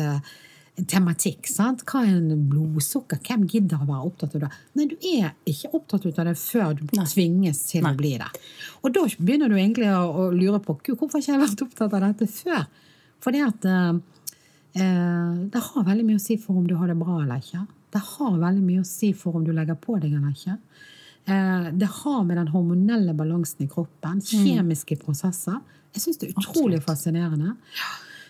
[0.89, 1.45] tematikk.
[1.51, 1.83] sant?
[1.85, 3.19] Hva er en blodsukker?
[3.27, 4.49] Hvem gidder å være opptatt av det?
[4.79, 7.05] Nei, du er ikke opptatt av det før du Nei.
[7.11, 7.91] tvinges til Nei.
[7.91, 8.29] å bli det.
[8.81, 11.93] Og da begynner du egentlig å, å lure på hvorfor har ikke jeg vært opptatt
[11.99, 12.65] av dette før?
[13.23, 13.99] Fordi at uh,
[14.73, 17.67] det har veldig mye å si for om du har det bra eller ikke.
[17.93, 20.57] Det har veldig mye å si for om du legger på deg eller ikke.
[21.25, 24.45] Eh, det har med den hormonelle balansen i kroppen, mm.
[24.45, 25.61] kjemiske prosesser.
[25.93, 26.87] Jeg syns det er utrolig Absolutt.
[26.87, 27.53] fascinerende.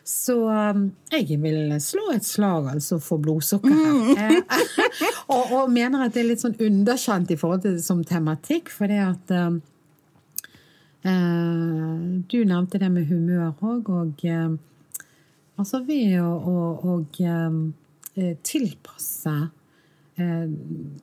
[0.04, 3.94] Så um, jeg vil slå et slag altså for blodsukker her.
[3.96, 4.18] Mm.
[4.20, 4.66] Eh,
[5.34, 8.70] og, og, mener at det er litt sånn underkjent i forhold til det som tematikk,
[8.74, 9.62] for det at um,
[11.08, 14.52] uh, Du nevnte det med humør òg, og eh,
[15.56, 19.34] altså ved å, og, og, uh, tilpasse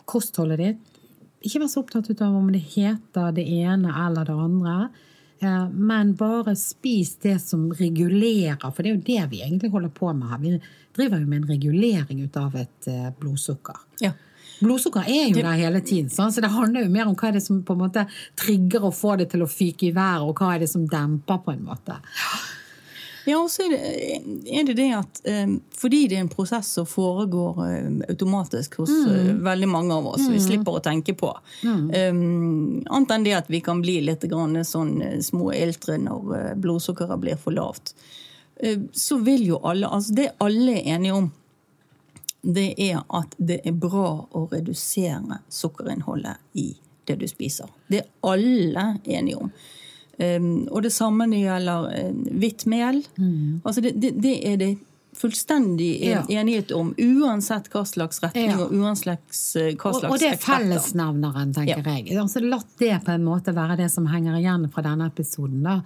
[0.06, 0.89] kostholdet ditt
[1.40, 4.74] Ikke være så opptatt av om det heter det ene eller det andre.
[5.72, 10.12] Men bare spis det som regulerer, for det er jo det vi egentlig holder på
[10.12, 10.42] med her.
[10.42, 10.58] Vi
[10.96, 13.78] driver jo med en regulering ut av et eh, blodsukker.
[14.04, 14.12] Ja.
[14.60, 17.44] Blodsukker er jo der hele tiden, så det handler jo mer om hva er det
[17.46, 18.04] som på en måte
[18.36, 21.40] trigger og får det til å fyke i været, og hva er det som demper,
[21.46, 21.96] på en måte.
[21.96, 22.40] Ja,
[23.36, 27.58] og så er det, det det at um, fordi det er en prosess som foregår
[27.60, 29.08] um, automatisk hos mm.
[29.10, 30.32] uh, veldig mange av oss, mm.
[30.32, 31.32] vi slipper å tenke på
[31.64, 31.90] mm.
[32.14, 37.20] um, Annet enn det at vi kan bli litt grann, sånn små iltre når blodsukkeret
[37.22, 37.94] blir for lavt.
[38.92, 41.30] Så vil jo alle Altså, det alle er enige om,
[42.42, 46.70] det er at det er bra å redusere sukkerinnholdet i
[47.08, 47.68] det du spiser.
[47.88, 49.52] Det er alle enige om.
[50.20, 52.98] Um, og det samme når det gjelder uh, hvitt mel.
[53.16, 53.60] Mm.
[53.64, 54.70] Altså det, det, det, er det
[55.16, 56.20] fullstendig ja.
[56.28, 58.58] enighet om, uansett hva slags retning ja.
[58.60, 61.96] og uansett uh, hva slags Og, og det er fellesnevneren, tenker ja.
[61.96, 62.18] jeg.
[62.20, 65.64] Altså, La det på en måte være det som henger igjen fra denne episoden.
[65.64, 65.80] da.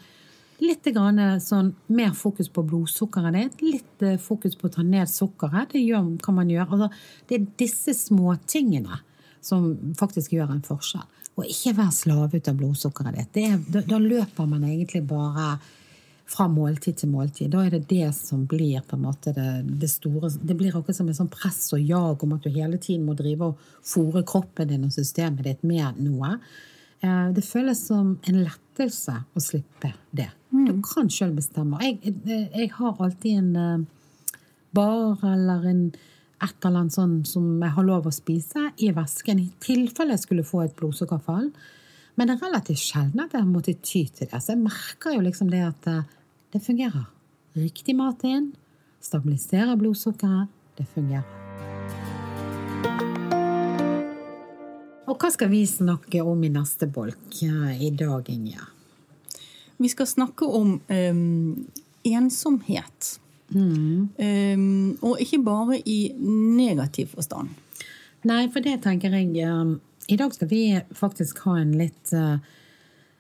[0.65, 5.75] Litt grann, sånn, mer fokus på blodsukkeret ditt, litt fokus på å ta ned sukkeret.
[5.75, 6.71] Det gjør, kan man gjøre.
[6.75, 6.91] Altså,
[7.31, 9.03] det er disse småtingene
[9.45, 11.07] som faktisk gjør en forskjell.
[11.35, 13.41] Og ikke være slave ut av blodsukkeret ditt.
[13.43, 15.57] Er, da, da, løper man egentlig bare
[16.31, 17.51] fra måltid til måltid.
[17.53, 19.49] Da er det det som blir på en måte det,
[19.81, 22.79] det store Det blir akkurat som et sånn press og jag om at du hele
[22.79, 26.39] tiden må drive og fòre kroppen din og systemet ditt med noe.
[27.05, 30.31] Eh, det føles som en lettelse å slippe det.
[30.55, 30.65] Mm.
[30.71, 31.83] Du kan sjøl bestemme.
[31.83, 32.15] Jeg,
[32.55, 34.39] jeg, har alltid en eh,
[34.75, 35.87] bar eller en
[36.45, 40.25] et eller annet sånn som jeg har lov å spise i væsken i tilfelle jeg
[40.27, 41.49] skulle få et blodsukkerfall.
[42.15, 44.41] Men det er relativt sjelden at jeg har måttet ty til det.
[44.43, 46.05] Så jeg merker jo liksom det at eh,
[46.55, 47.09] det fungerer.
[47.59, 48.53] Riktig mat inn,
[49.03, 50.53] stabiliserer blodsukkeret.
[50.75, 51.27] Det fungerer.
[55.05, 58.65] Og hva skal vi snakke om i neste bolk i dag, Inge?
[59.79, 61.67] Vi skal snakke om um,
[62.07, 63.19] ensomhet.
[63.53, 64.09] Mm.
[64.17, 67.53] Um, og ikke bare i negativ forstand.
[68.25, 69.77] Nei, for det tenker jeg um,
[70.09, 70.63] I dag skal vi
[70.97, 72.39] faktisk ha en litt uh,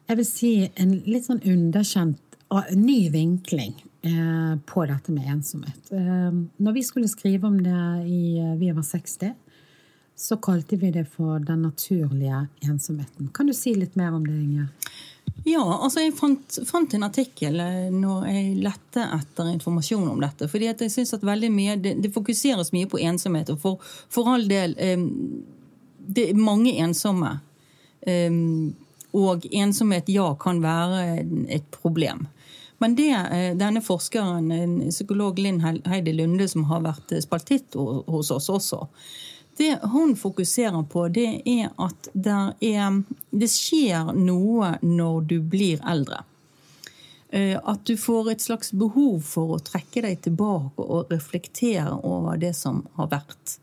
[0.08, 3.76] Jeg vil si en litt sånn underkjent uh, ny vinkling
[4.08, 5.92] uh, på dette med ensomhet.
[5.92, 9.34] Um, når vi skulle skrive om det i uh, Vi var 60,
[10.16, 13.28] så kalte vi det for den naturlige ensomheten.
[13.34, 14.83] Kan du si litt mer om det, Inger?
[15.44, 20.48] Ja, altså jeg fant, fant, en artikkel eh, når jeg lette etter informasjon om dette.
[20.48, 23.52] fordi jeg synes at veldig mye, det, det, fokuseres mye på ensomhet.
[23.52, 25.10] Og for, for all del um,
[25.98, 27.38] Det er mange ensomme.
[28.06, 28.74] Um,
[29.12, 32.26] og ensomhet, ja, kan være et problem.
[32.82, 33.12] Men det
[33.60, 34.50] denne forskeren,
[34.90, 38.80] psykolog Linn Heidi Lunde, som har vært spaltitt hos oss også,
[39.56, 46.22] det hun fokuserer på, det er at er, det skjer noe når du blir eldre.
[47.34, 52.38] Eh, at du får et slags behov for å trekke deg tilbake og reflektere over
[52.38, 53.58] det som har vært.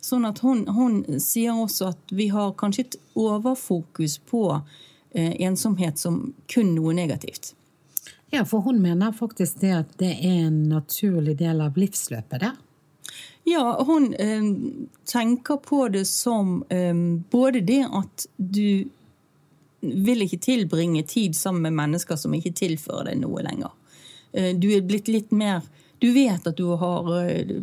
[0.00, 5.98] Sånn at hun, hun sier også at vi har kanskje et overfokus på eh, ensomhet
[5.98, 7.54] som kun noe negativt.
[8.30, 12.54] Ja, for hun mener faktisk det at det er en naturlig del av livsløpet der.
[13.48, 14.42] Ja, hun eh,
[15.08, 16.94] tenker på det som eh,
[17.30, 18.88] både det at du
[19.80, 23.72] vil ikke tilbringe tid sammen med mennesker som ikke tilfører deg noe lenger.
[24.32, 25.62] Eh, du er blitt litt mer
[26.00, 27.58] Du vet at du har eh,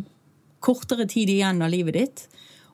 [0.62, 2.20] kortere tid igjen av livet ditt.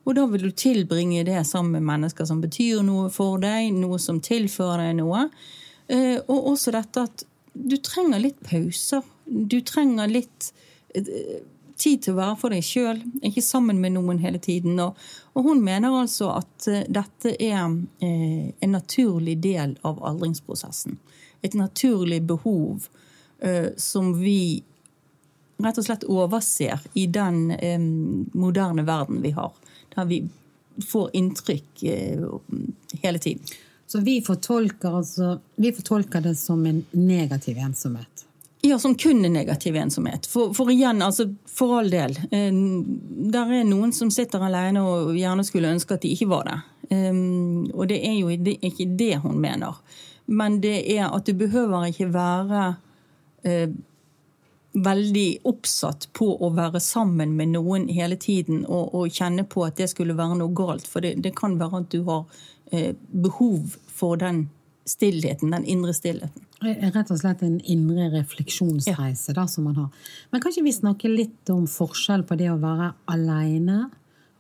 [0.05, 3.97] Og da vil du tilbringe det sammen med mennesker som betyr noe for deg, noe
[4.01, 5.23] som tilfører deg noe.
[5.89, 9.05] Eh, og også dette at du trenger litt pauser.
[9.25, 10.51] Du trenger litt
[11.77, 14.79] tid til å være for deg sjøl, ikke sammen med noen hele tiden.
[14.83, 14.99] Og,
[15.35, 17.63] og hun mener altså at uh, dette er
[18.05, 20.99] eh, en naturlig del av aldringsprosessen.
[21.45, 22.87] Et naturlig behov
[23.45, 24.63] eh, som vi
[25.63, 27.81] rett og slett overser i den eh,
[28.33, 29.53] moderne verden vi har.
[29.95, 30.23] Der vi
[30.83, 32.25] får inntrykk eh,
[33.03, 33.43] hele tiden.
[33.87, 38.25] Så vi fortolker, altså, vi fortolker det som en negativ ensomhet?
[38.65, 40.27] Ja, som kun er negativ ensomhet.
[40.27, 42.17] For, for, igjen, altså for all del.
[42.33, 42.55] Eh,
[43.35, 46.57] der er noen som sitter alene og gjerne skulle ønske at de ikke var det.
[46.97, 47.11] Eh,
[47.75, 49.77] og det er jo ikke det hun mener.
[50.27, 52.63] Men det er at du behøver ikke være
[53.45, 53.69] eh,
[54.75, 59.77] veldig oppsatt på å være sammen med noen hele tiden og, og kjenne på at
[59.79, 60.89] det skulle være noe galt.
[60.89, 62.25] For det, det kan være at du har
[62.73, 64.47] eh, behov for den
[64.85, 66.47] stillheten, den indre stillheten.
[66.65, 69.37] Rett og slett en indre refleksjonsreise ja.
[69.37, 70.09] da, som man har.
[70.31, 73.87] Men kan ikke vi snakke litt om forskjell på det å være alene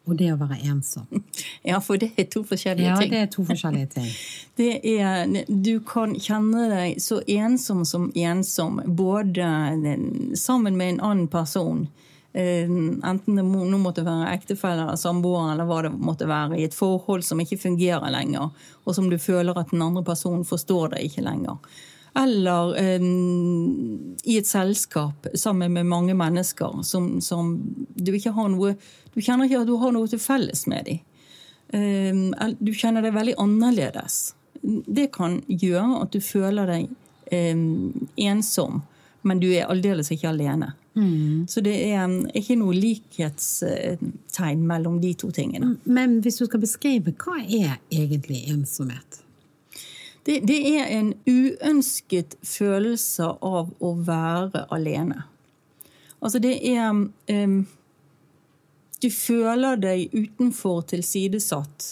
[0.04, 1.08] og det å være ensom?
[1.64, 3.12] Ja, for det er to forskjellige ja, ting.
[3.12, 4.08] Ja, det er to forskjellige ting.
[4.60, 9.48] det er, du kan kjenne deg så ensom som ensom, både
[10.36, 11.86] sammen med en annen person.
[12.34, 16.66] Eh, enten det nå måtte være ektefelle eller samboer eller hva det måtte være, i
[16.66, 18.50] et forhold som ikke fungerer lenger,
[18.84, 21.60] og som du føler at den andre personen forstår deg ikke lenger
[22.14, 27.56] eller um, i et selskap sammen med mange mennesker som, som,
[27.94, 28.74] du ikke har noe
[29.14, 31.02] Du kjenner ikke at du har noe til felles med dem.
[31.74, 34.34] Um, du kjenner deg veldig annerledes.
[34.62, 36.88] Det kan gjøre at du føler deg
[37.30, 38.82] um, ensom,
[39.24, 40.72] men du er aldeles ikke alene.
[40.94, 41.46] Mm.
[41.50, 45.74] Så det er ikke noe likhetstegn mellom de to tingene.
[45.84, 49.24] Men hvis du skal beskrive, hva er egentlig ensomhet?
[50.24, 55.26] Det, det, er en uønsket følelse av å være alene.
[56.24, 57.58] Altså, det er um,
[59.02, 61.90] Du føler deg utenfor tilsidesatt.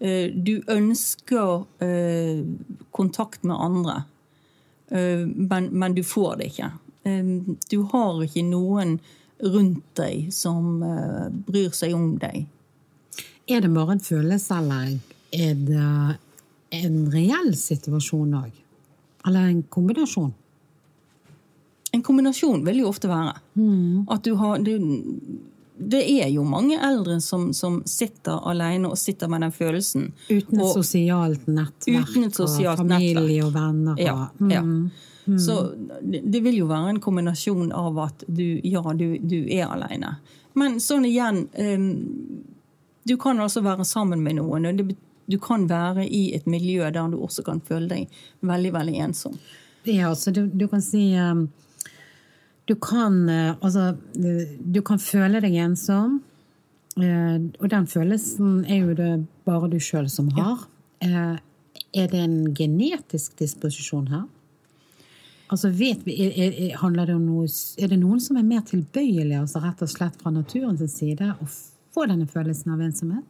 [0.00, 2.40] Uh, du ønsker uh,
[2.96, 4.04] kontakt med andre,
[4.94, 6.70] men, men, du får det ikke.
[7.04, 8.98] Um, du har ikke noen
[9.44, 10.78] rundt deg som
[11.48, 12.44] bryr seg om deg.
[13.50, 14.94] Er det bare en følelse, eller
[15.34, 15.88] er det
[16.78, 18.62] en reell situasjon òg?
[19.26, 20.32] Eller en kombinasjon?
[21.94, 23.36] En kombinasjon vil jo ofte være.
[23.58, 24.06] Mm.
[24.10, 24.72] At du har du,
[25.76, 30.12] det er jo mange eldre som, som, sitter alene og sitter med den følelsen.
[30.28, 33.46] Uten et og, sosialt nettverk uten et sosialt og familie nettverk.
[33.48, 33.98] og venner.
[33.98, 34.52] Ja, mm.
[34.52, 34.62] ja.
[35.24, 35.38] Mm.
[35.40, 35.56] Så
[36.02, 40.18] det vil jo være en kombinasjon av at du, ja, du, du er alene.
[40.54, 41.86] Men sånn igjen um,
[43.04, 44.68] Du kan altså være sammen med noen.
[44.68, 44.94] og det
[45.26, 49.38] du kan være i et miljø der du også kan føle deg veldig veldig ensom.
[49.84, 51.46] Ja, altså du, du kan si um,
[52.68, 56.20] du kan, uh, altså, du kan føle deg ensom.
[56.94, 59.10] Uh, og den følelsen er jo det
[59.44, 60.68] bare du sjøl som har.
[61.02, 61.36] Ja.
[61.94, 64.24] Er det en genetisk disposisjon her?
[65.52, 67.46] Altså vet vi, er, er, det om noe,
[67.78, 71.48] er det noen som er mer tilbøyelig altså rett og slett fra naturens side å
[71.94, 73.26] få denne følelsen av ensomhet?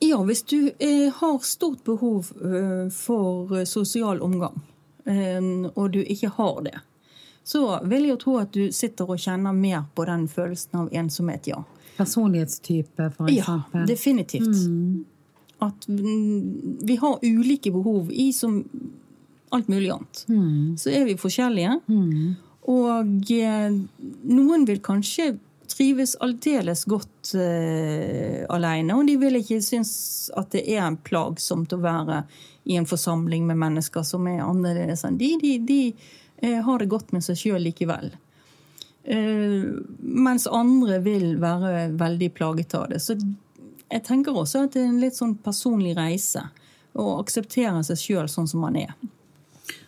[0.00, 4.60] Ja, hvis du eh, har stort behov eh, for eh, sosial omgang,
[5.10, 5.42] eh,
[5.74, 6.76] og du ikke har det,
[7.48, 10.90] så vil jeg jo tro at du sitter og kjenner mer på den følelsen av
[10.92, 11.62] ensomhet, ja.
[11.96, 13.80] Personlighetstype, for eksempel?
[13.80, 14.60] Ja, definitivt.
[14.68, 15.06] Mm.
[15.64, 18.60] At vi har ulike behov i som
[19.48, 20.22] alt mulig annet.
[20.28, 20.76] Mm.
[20.78, 21.80] Så er vi forskjellige.
[21.88, 22.36] Mm.
[22.68, 23.80] Og eh,
[24.28, 25.32] noen vil kanskje
[25.68, 28.94] trives aldeles godt uh, alene.
[28.96, 29.90] Og de vil ikke synes
[30.36, 32.22] at det er plagsomt å være
[32.68, 35.34] i en forsamling med mennesker som er annerledes enn de.
[35.40, 35.80] De, de
[36.42, 38.12] har det godt med seg sjøl likevel.
[39.08, 43.00] Uh, mens andre vil være veldig plaget av det.
[43.02, 43.16] Så
[43.88, 46.44] jeg tenker også at det er en litt sånn personlig reise.
[46.98, 48.92] Å akseptere seg sjøl sånn som man er.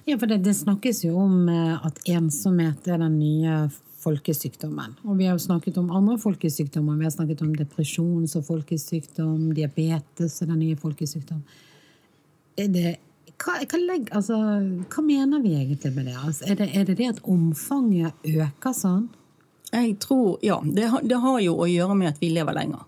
[0.06, 3.56] Ja, for det, det, snakkes jo om at ensomhet er den nye
[4.00, 4.96] folkesykdommen.
[5.04, 6.96] Og vi har jo snakket om andre folkesykdommer.
[6.98, 11.42] Vi har snakket om depresjon som folkesykdom, diabetes som den nye folkesykdom.
[12.56, 12.96] Er Det,
[13.40, 14.37] hva, hva, altså,
[14.92, 16.16] hva, mener vi egentlig med det?
[16.18, 19.09] Altså, er, det er det det at omfanget øker sånn?
[19.70, 20.59] Jeg tror, ja.
[20.64, 22.85] Det, det, har jo å gjøre med at vi lever lenger.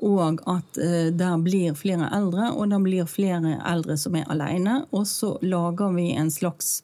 [0.00, 4.84] Og at eh, der blir flere eldre, og der blir flere eldre som er alene.
[4.96, 6.82] Og så lager vi en slags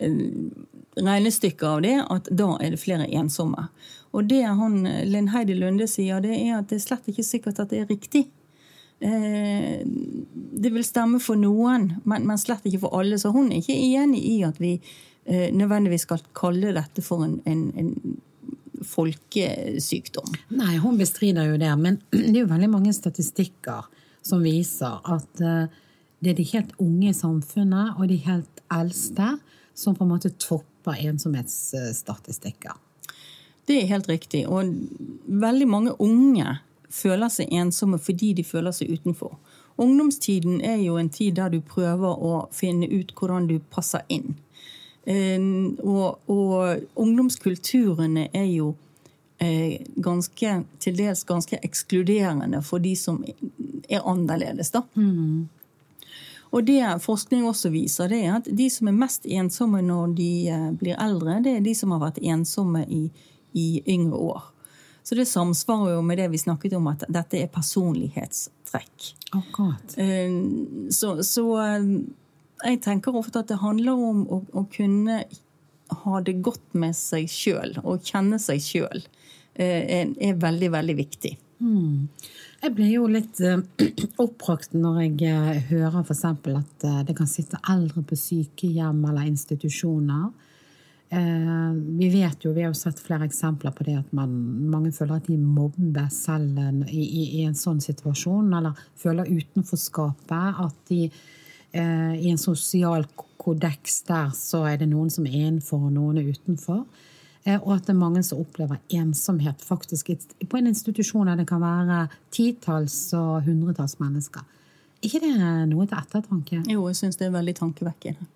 [0.00, 0.18] eh,
[0.96, 3.68] regnestykke av det at da er det flere ensomme.
[4.16, 7.62] Og det han, Linn Heidi Lunde sier, det er at det er slett ikke sikkert
[7.62, 8.26] at det er riktig.
[9.00, 9.80] Eh,
[10.60, 13.18] det vil stemme for noen, men, men, slett ikke for alle.
[13.20, 17.38] Så hun er ikke enig i at vi eh, nødvendigvis skal kalle dette for en,
[17.48, 18.18] en, en
[18.86, 20.34] folkesykdom.
[20.56, 21.72] Nei, hun bestrider jo det.
[21.80, 23.88] Men det er jo veldig mange statistikker
[24.26, 25.80] som viser at eh,
[26.20, 29.32] det er de helt unge i samfunnet og de helt eldste
[29.72, 32.74] som på en måte topper ensomhetsstatistikker.
[33.64, 34.44] Det er helt riktig.
[34.50, 34.74] Og
[35.24, 36.58] veldig mange unge
[36.90, 39.36] føler seg ensomme fordi de føler seg utenfor.
[39.80, 44.34] Ungdomstiden er jo en tid der du prøver å finne ut hvordan du passer inn.
[45.08, 48.74] Og, og ungdomskulturene er jo
[49.40, 53.22] eh, ganske, til dels ganske ekskluderende for de som
[53.88, 54.70] er annerledes.
[54.70, 54.84] da.
[54.94, 55.48] Mm.
[56.50, 60.30] Og det forskning også viser, det er at de som er mest ensomme når de
[60.50, 63.04] eh, blir eldre, det er de som har vært ensomme i,
[63.54, 64.48] i yngre år.
[65.10, 69.06] Så det samsvarer jo med det vi snakket om, at dette er personlighetstrekk.
[69.34, 69.96] Akkurat.
[69.98, 70.36] Eh,
[70.94, 71.88] så, så eh,
[72.62, 75.24] jeg tenker ofte at det handler om å, å kunne
[76.04, 79.02] ha det godt med seg sjøl, og kjenne seg sjøl,
[79.58, 81.32] er, er veldig, veldig viktig.
[81.58, 82.06] Mm.
[82.62, 83.42] Jeg blir jo litt
[84.28, 86.22] oppbrakt når jeg hører f.eks.
[86.54, 90.30] at det kan sitte eldre på sykehjem eller institusjoner.
[91.10, 94.30] Uh, vi vet jo, vi har jo sett flere eksempler på det at man,
[94.70, 100.64] mange føler at de mobber selv i, i, i, en sånn situasjon, eller føler utenforskapet.
[100.66, 101.06] At de
[101.70, 103.04] i en sosial
[103.38, 106.82] kodeks der så er det noen som er innenfor og noen er utenfor.
[107.44, 110.10] Eh, og at det er mange som opplever ensomhet faktisk
[110.44, 112.02] på en institusjon der det kan være
[112.34, 114.44] titalls og hundretalls mennesker.
[115.02, 115.32] ikke det
[115.70, 116.62] noe til ettertanke?
[116.68, 118.26] Jo, jeg syns det er veldig tankevekkende.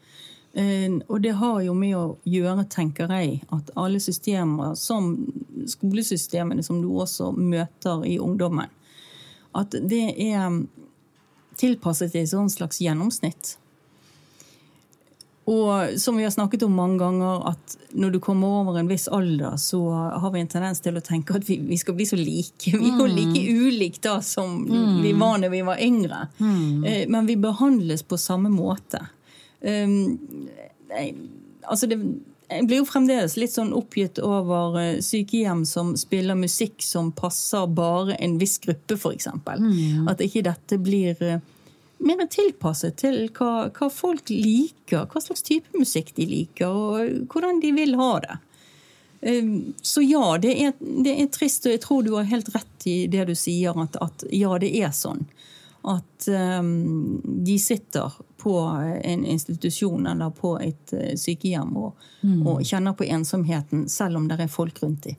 [0.54, 5.16] Eh, og det har jo med å gjøre, tenker jeg, at alle systemer, som
[5.66, 8.70] skolesystemene som du også møter i ungdommen,
[9.54, 10.62] at det er
[11.58, 13.56] tilpasset til et sånn slags gjennomsnitt.
[15.44, 19.04] Og som vi har snakket om mange ganger, at når du kommer over en viss
[19.12, 22.16] alder, så har vi en tendens til å tenke at vi, vi skal bli så
[22.16, 22.70] like.
[22.70, 23.16] Vi er jo mm.
[23.18, 25.02] like ulike da som mm.
[25.04, 26.22] vi var når vi var yngre.
[26.38, 26.84] Mm.
[26.84, 29.02] Eh, men vi behandles på samme måte.
[29.64, 30.48] Um,
[31.64, 31.96] altså det,
[32.50, 37.66] jeg blir jo fremdeles litt sånn oppgitt over eh, sykehjem som spiller musikk som passer
[37.72, 39.30] bare en viss gruppe, f.eks.
[39.32, 40.08] Mm.
[40.10, 41.40] At ikke dette blir eh,
[42.04, 47.62] mer tilpasset til hva, hva, folk liker, hva slags type musikk de liker, og hvordan
[47.64, 48.36] de vil ha det.
[49.24, 52.88] Ehm, så ja, det er, det er trist, og jeg tror du har helt rett
[52.90, 55.24] i det du sier, at, at ja, det er sånn.
[55.84, 56.28] At
[56.60, 58.58] um, de sitter på
[59.04, 62.38] en institusjon eller på et uh, sykehjem og, mm.
[62.46, 65.18] og, kjenner på ensomheten, selv om det er folk rundt dem.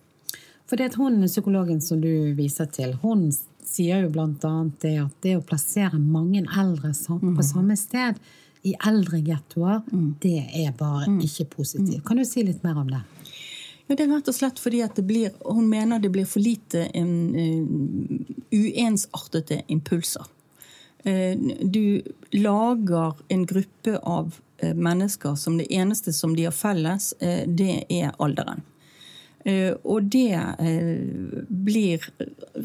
[0.65, 3.27] For det er hun psykologen som du viser til, hun
[3.65, 4.55] sier jo bl.a.
[4.81, 7.43] det at det å plassere mange eldre på mm.
[7.45, 8.17] samme sted
[8.65, 10.07] i eldre gettoer, mm.
[10.21, 11.19] det er bare mm.
[11.27, 12.01] ikke positivt.
[12.07, 13.03] Kan du si litt mer om det?
[13.85, 16.41] Ja, det er rett og slett fordi at det blir, Hun mener det blir for
[16.41, 20.25] lite um, uensartede impulser.
[21.05, 22.01] Uh, du
[22.33, 27.83] lager en gruppe av uh, mennesker som det eneste som de har felles, uh, det
[27.93, 28.65] er alderen.
[29.45, 32.05] Eh, og det eh, blir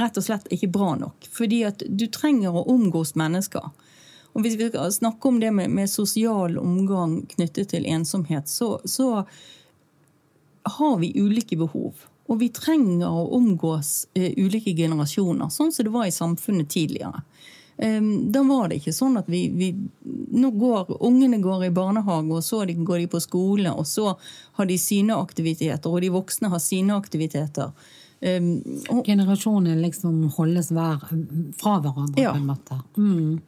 [0.00, 1.28] rett og slett ikke bra nok.
[1.28, 3.68] Fordi at du trenger å omgås mennesker.
[4.32, 8.78] Og Hvis vi skal snakke om det med, med sosial omgang knyttet til ensomhet, så,
[8.84, 9.26] så,
[10.70, 12.04] har vi ulike behov.
[12.30, 17.24] Og vi trenger å omgås ulike generasjoner, sånn som det var i samfunnet tidligere.
[17.80, 19.70] Da var det ikke sånn at vi, vi
[20.36, 24.12] Nå går ungene går i barnehage, og så går de på skole, og så
[24.58, 27.72] har de sine aktiviteter, og de voksne har sine aktiviteter.
[28.20, 28.60] Um,
[28.92, 31.00] og, liksom holdes hver,
[31.56, 32.34] fra hverandre, ja.
[32.34, 32.80] på en måte.
[32.96, 33.40] Mm.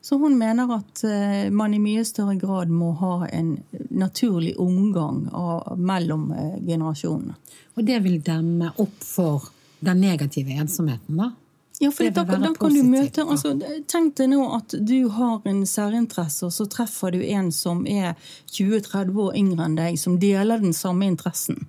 [0.00, 3.56] Så hun mener at uh, man i mye større grad må ha en
[3.88, 7.38] naturlig omgang av, mellom uh, generasjonene.
[7.74, 9.48] Og det vil demme opp for
[9.80, 11.32] den negative ensomheten, da?
[11.80, 13.52] Ja, for da, da, kan du møte altså,
[13.86, 18.16] Tenk deg nå at du har en særinteresse, og så treffer du en som er
[18.50, 21.68] 20-30 år yngre enn deg, som deler den samme interessen.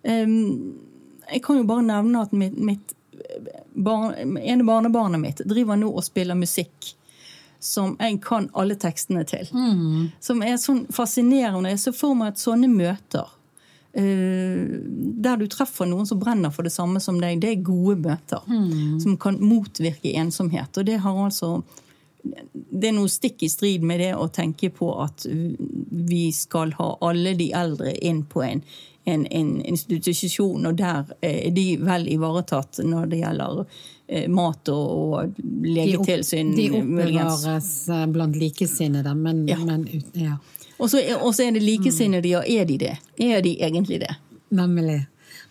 [0.00, 0.78] Um,
[1.28, 2.94] jeg kan jo bare nevne at mitt, mitt
[3.76, 6.94] barn, ene barnebarnet mitt driver nå og spiller musikk
[7.60, 9.44] som jeg kan alle tekstene til.
[9.52, 10.08] Mm.
[10.24, 11.74] Som er sånn fascinerende.
[11.74, 13.39] Jeg ser for meg at sånne møter Eh,
[13.92, 18.44] der du treffer noen som brenner for det samme som deg, det er gode møter.
[18.46, 19.00] Mm.
[19.02, 20.78] Som kan motvirke ensomhet.
[20.78, 21.56] Og det har altså
[22.22, 26.92] det er noe stikk i strid med det å tenke på at vi skal ha
[27.06, 28.62] alle de eldre inn på en,
[29.08, 34.90] en, en institusjon, og der er de vel ivaretatt når det gjelder eh, mat og,
[35.00, 36.54] og legetilsyn.
[36.56, 39.60] De, oppbevares eh, blant likesinnede, men, ja.
[39.64, 40.36] men ja.
[40.80, 41.00] Og så,
[41.44, 42.40] er det likesinnede, ja.
[42.40, 42.96] Er de det?
[43.20, 44.14] Er de egentlig det?
[44.56, 45.02] Nemlig.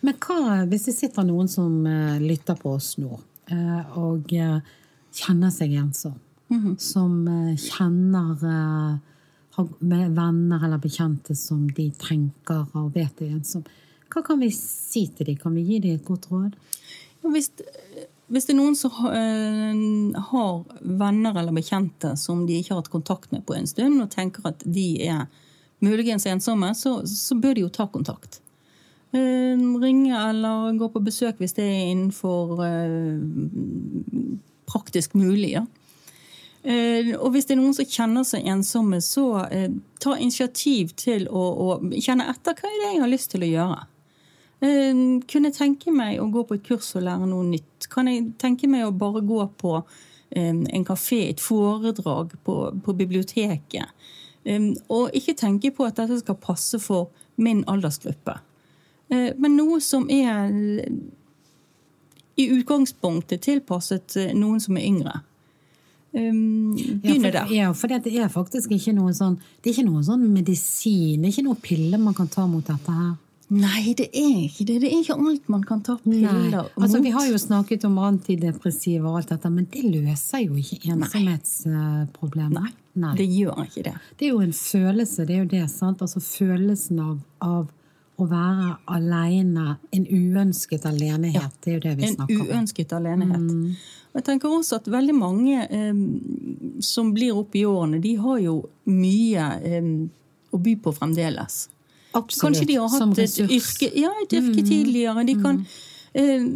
[0.04, 3.20] Men hva hvis det sitter noen som uh, lytter på oss nå,
[3.52, 4.58] uh, og uh,
[5.14, 6.18] kjenner seg ensom?
[6.50, 6.78] Mm -hmm.
[6.78, 8.98] Som kjenner
[9.78, 13.62] med venner eller bekjente som de tenker og vet er ensom.
[14.10, 15.36] Hva kan vi si til dem?
[15.36, 16.56] Kan vi gi dem et godt råd?
[17.22, 17.50] Hvis,
[18.30, 22.92] hvis det er noen som uh, har venner eller bekjente som de ikke har hatt
[22.92, 25.24] kontakt med på en stund, og tenker at de er
[25.82, 28.38] muligens ensomme, så, så bør de jo ta kontakt.
[29.10, 33.18] Uh, ringe eller gå på besøk hvis det er innenfor uh,
[34.70, 35.56] praktisk mulig.
[35.58, 35.66] Ja.
[36.60, 39.46] Og hvis det er noen som kjenner seg ensomme, så
[40.04, 43.48] ta initiativ til å, å, kjenne etter hva er det jeg har lyst til å
[43.48, 43.78] gjøre.
[44.60, 47.88] Kunne jeg tenke meg å gå på et kurs og lære noe nytt?
[47.92, 49.78] Kan jeg tenke meg å bare gå på
[50.36, 53.88] en kafé, et foredrag på, på biblioteket?
[54.92, 57.08] Og ikke tenke på at dette skal passe for
[57.40, 58.36] min aldersgruppe.
[59.10, 60.52] Eh, men noe som er
[62.38, 65.16] i utgangspunktet tilpasset eh, noen som er yngre.
[66.10, 67.50] Begynne der.
[67.54, 71.28] Ja, for det er faktisk ikke noe sånn det er ikke noe sånn medisin, det
[71.28, 73.12] er ikke noe piller man kan ta mot dette her.
[73.50, 74.76] Nei, det er ikke det.
[74.84, 76.76] Det er ikke alt man kan ta piller mot.
[76.78, 80.78] Altså, vi har jo snakket om antidepressiva og alt dette, men det løser jo ikke
[80.94, 82.60] ensomhetsproblemet.
[82.60, 82.70] Nei.
[83.00, 83.96] Nei, det gjør ikke det.
[84.18, 85.64] Det er jo en følelse, det er jo det.
[85.70, 86.02] sant?
[86.02, 87.68] Altså Følelsen av, av
[88.20, 91.38] å være alene, en uønsket alenehet.
[91.38, 92.46] Ja, det er jo det vi snakker om.
[92.46, 93.46] En uønsket alenehet.
[93.46, 93.74] Mm.
[94.18, 96.00] Jeg tenker også at veldig mange eh,
[96.82, 98.56] som blir opp i årene, de har jo
[98.90, 99.92] mye eh,
[100.50, 101.62] å by på fremdeles.
[102.12, 102.42] Absolutt.
[102.42, 104.66] Kanskje de har hatt et yrke, ja, et yrke mm.
[104.66, 105.26] tidligere.
[105.26, 105.60] De kan,
[106.14, 106.46] eh,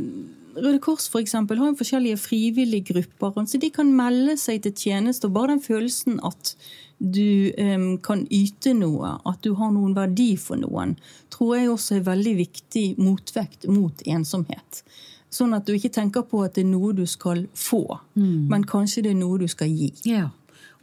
[0.54, 3.46] Røde Kors for eksempel, har jo forskjellige frivillige grupper.
[3.46, 5.26] så De kan melde seg til tjeneste.
[5.26, 6.56] og Bare den følelsen at
[6.98, 10.96] du um, kan yte noe, at du har noen verdi for noen,
[11.30, 14.84] tror jeg også er veldig viktig motvekt mot ensomhet.
[15.34, 18.46] Sånn at du ikke tenker på at det er noe du skal få, mm.
[18.50, 19.90] men kanskje det er noe du skal gi.
[20.06, 20.28] Ja.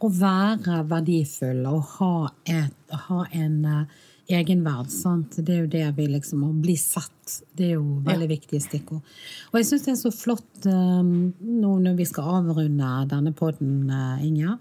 [0.02, 2.14] Å være verdifull og ha,
[2.50, 4.00] et, ha en uh,
[4.32, 4.90] egenverd.
[4.90, 5.38] Sant?
[5.38, 7.38] Det er jo det vi liksom Å bli sett.
[7.54, 8.32] Det er jo veldig ja.
[8.34, 9.02] viktige stikkord.
[9.52, 13.84] Og jeg syns det er så flott um, nå når vi skal avrunde denne poden,
[13.92, 14.58] uh, Inger,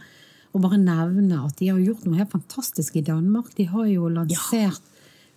[0.52, 3.54] å bare nevne at de har gjort noe helt fantastisk i Danmark.
[3.58, 4.91] De har jo lansert ja.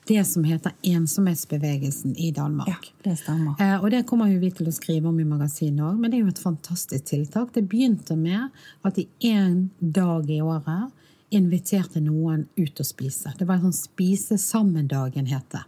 [0.07, 2.69] Det som heter ensomhetsbevegelsen i Danmark.
[2.69, 3.55] Ja, det stemmer.
[3.61, 6.27] Eh, og det kommer vi til å skrive om i magasinet òg, men det er
[6.27, 7.55] jo et fantastisk tiltak.
[7.55, 8.53] Det begynte med
[8.85, 10.93] at i én dag i året
[11.35, 13.33] inviterte noen ut å spise.
[13.39, 15.65] Det var en sånn Spise sammen-dagen, het det.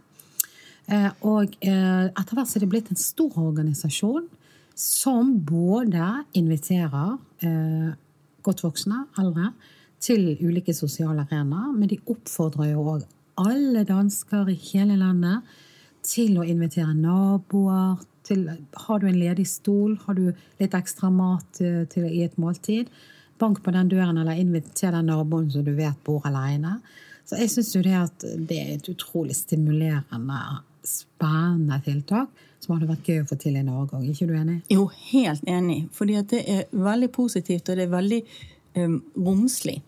[0.87, 4.29] Eh, og eh, etter hvert så er det blitt en stor organisasjon
[4.77, 6.05] som både
[6.37, 7.89] inviterer eh,
[8.45, 9.51] godt voksne, eldre,
[9.99, 13.05] til ulike sosiale arenaer, men de oppfordrer jo òg
[13.37, 15.57] alle dansker i hele landet
[16.07, 17.99] til å invitere naboer.
[18.27, 18.41] Til,
[18.87, 19.93] har du en ledig stol?
[20.03, 22.91] Har du litt ekstra mat til, i et måltid?
[23.37, 26.79] bank på den døren eller inviter den naboen som du vet bor alene.
[27.27, 30.41] Så jeg syns jo det at det er et utrolig stimulerende,
[30.87, 34.07] spennende tiltak som hadde vært gøy å få til i Norge òg.
[34.07, 34.61] Ikke du enig?
[34.71, 35.81] Jo, helt enig.
[35.93, 38.21] Fordi det er veldig positivt, og det er veldig
[38.79, 38.95] um,
[39.27, 39.81] romslig.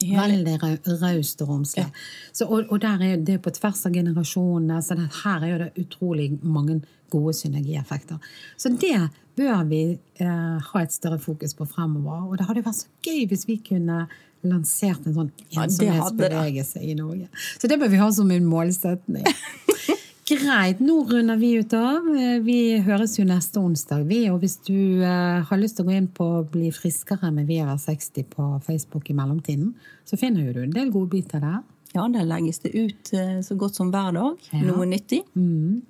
[0.00, 0.56] Veldig
[1.02, 1.84] raust og romslig.
[1.84, 2.46] Ja.
[2.46, 4.80] Og, og, der er det på tvers av generasjonene.
[4.82, 6.80] Så det, her er det utrolig mange
[7.12, 8.18] gode synergieffekter.
[8.56, 9.82] Så det bør vi
[10.22, 12.30] eh, ha et større fokus på fremover.
[12.30, 14.04] Og det hadde vært så gøy hvis vi kunne
[14.46, 17.28] lansert en sånn ensomhetsbevegelse i Norge.
[17.60, 19.26] Så det bør vi ha som en målsetning.
[20.30, 22.04] Greit, nå runder vi ut av.
[22.14, 24.20] Eh, vi høres jo neste onsdag, vi.
[24.30, 28.28] Og hvis du uh, har lyst til å gå inn på Bli friskere med VR60
[28.30, 29.72] på Facebook i mellomtiden,
[30.06, 31.64] så finner du en del godbiter der.
[31.96, 34.44] Ja, der legges det ut uh, så godt som hver dag.
[34.52, 34.62] Ja.
[34.68, 35.24] Noe nyttig.
[35.34, 35.80] Mm.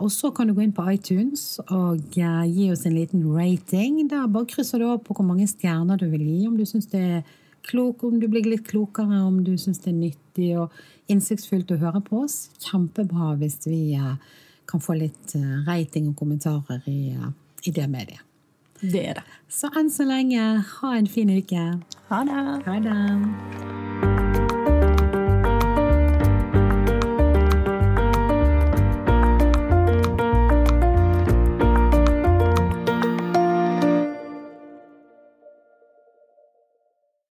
[0.00, 3.98] Og så kan du gå inn på iTunes og gi oss en liten rating.
[4.08, 6.88] Der bare krysser du opp på hvor mange stjerner du vil gi, om du syns
[6.94, 7.34] det er
[7.66, 10.74] klok, om du blir litt klokere, om du syns det er nyttig og
[11.12, 12.46] innsiktsfullt å høre på oss.
[12.62, 14.14] Kjempebra hvis vi eh,
[14.70, 17.30] kan få litt eh, rating og kommentarer i, eh,
[17.66, 18.22] i det mediet.
[18.80, 19.24] Det er det.
[19.48, 20.42] Så enn så lenge,
[20.80, 21.70] ha en fin uke.
[22.10, 22.44] Ha det.
[22.68, 24.15] Ha det.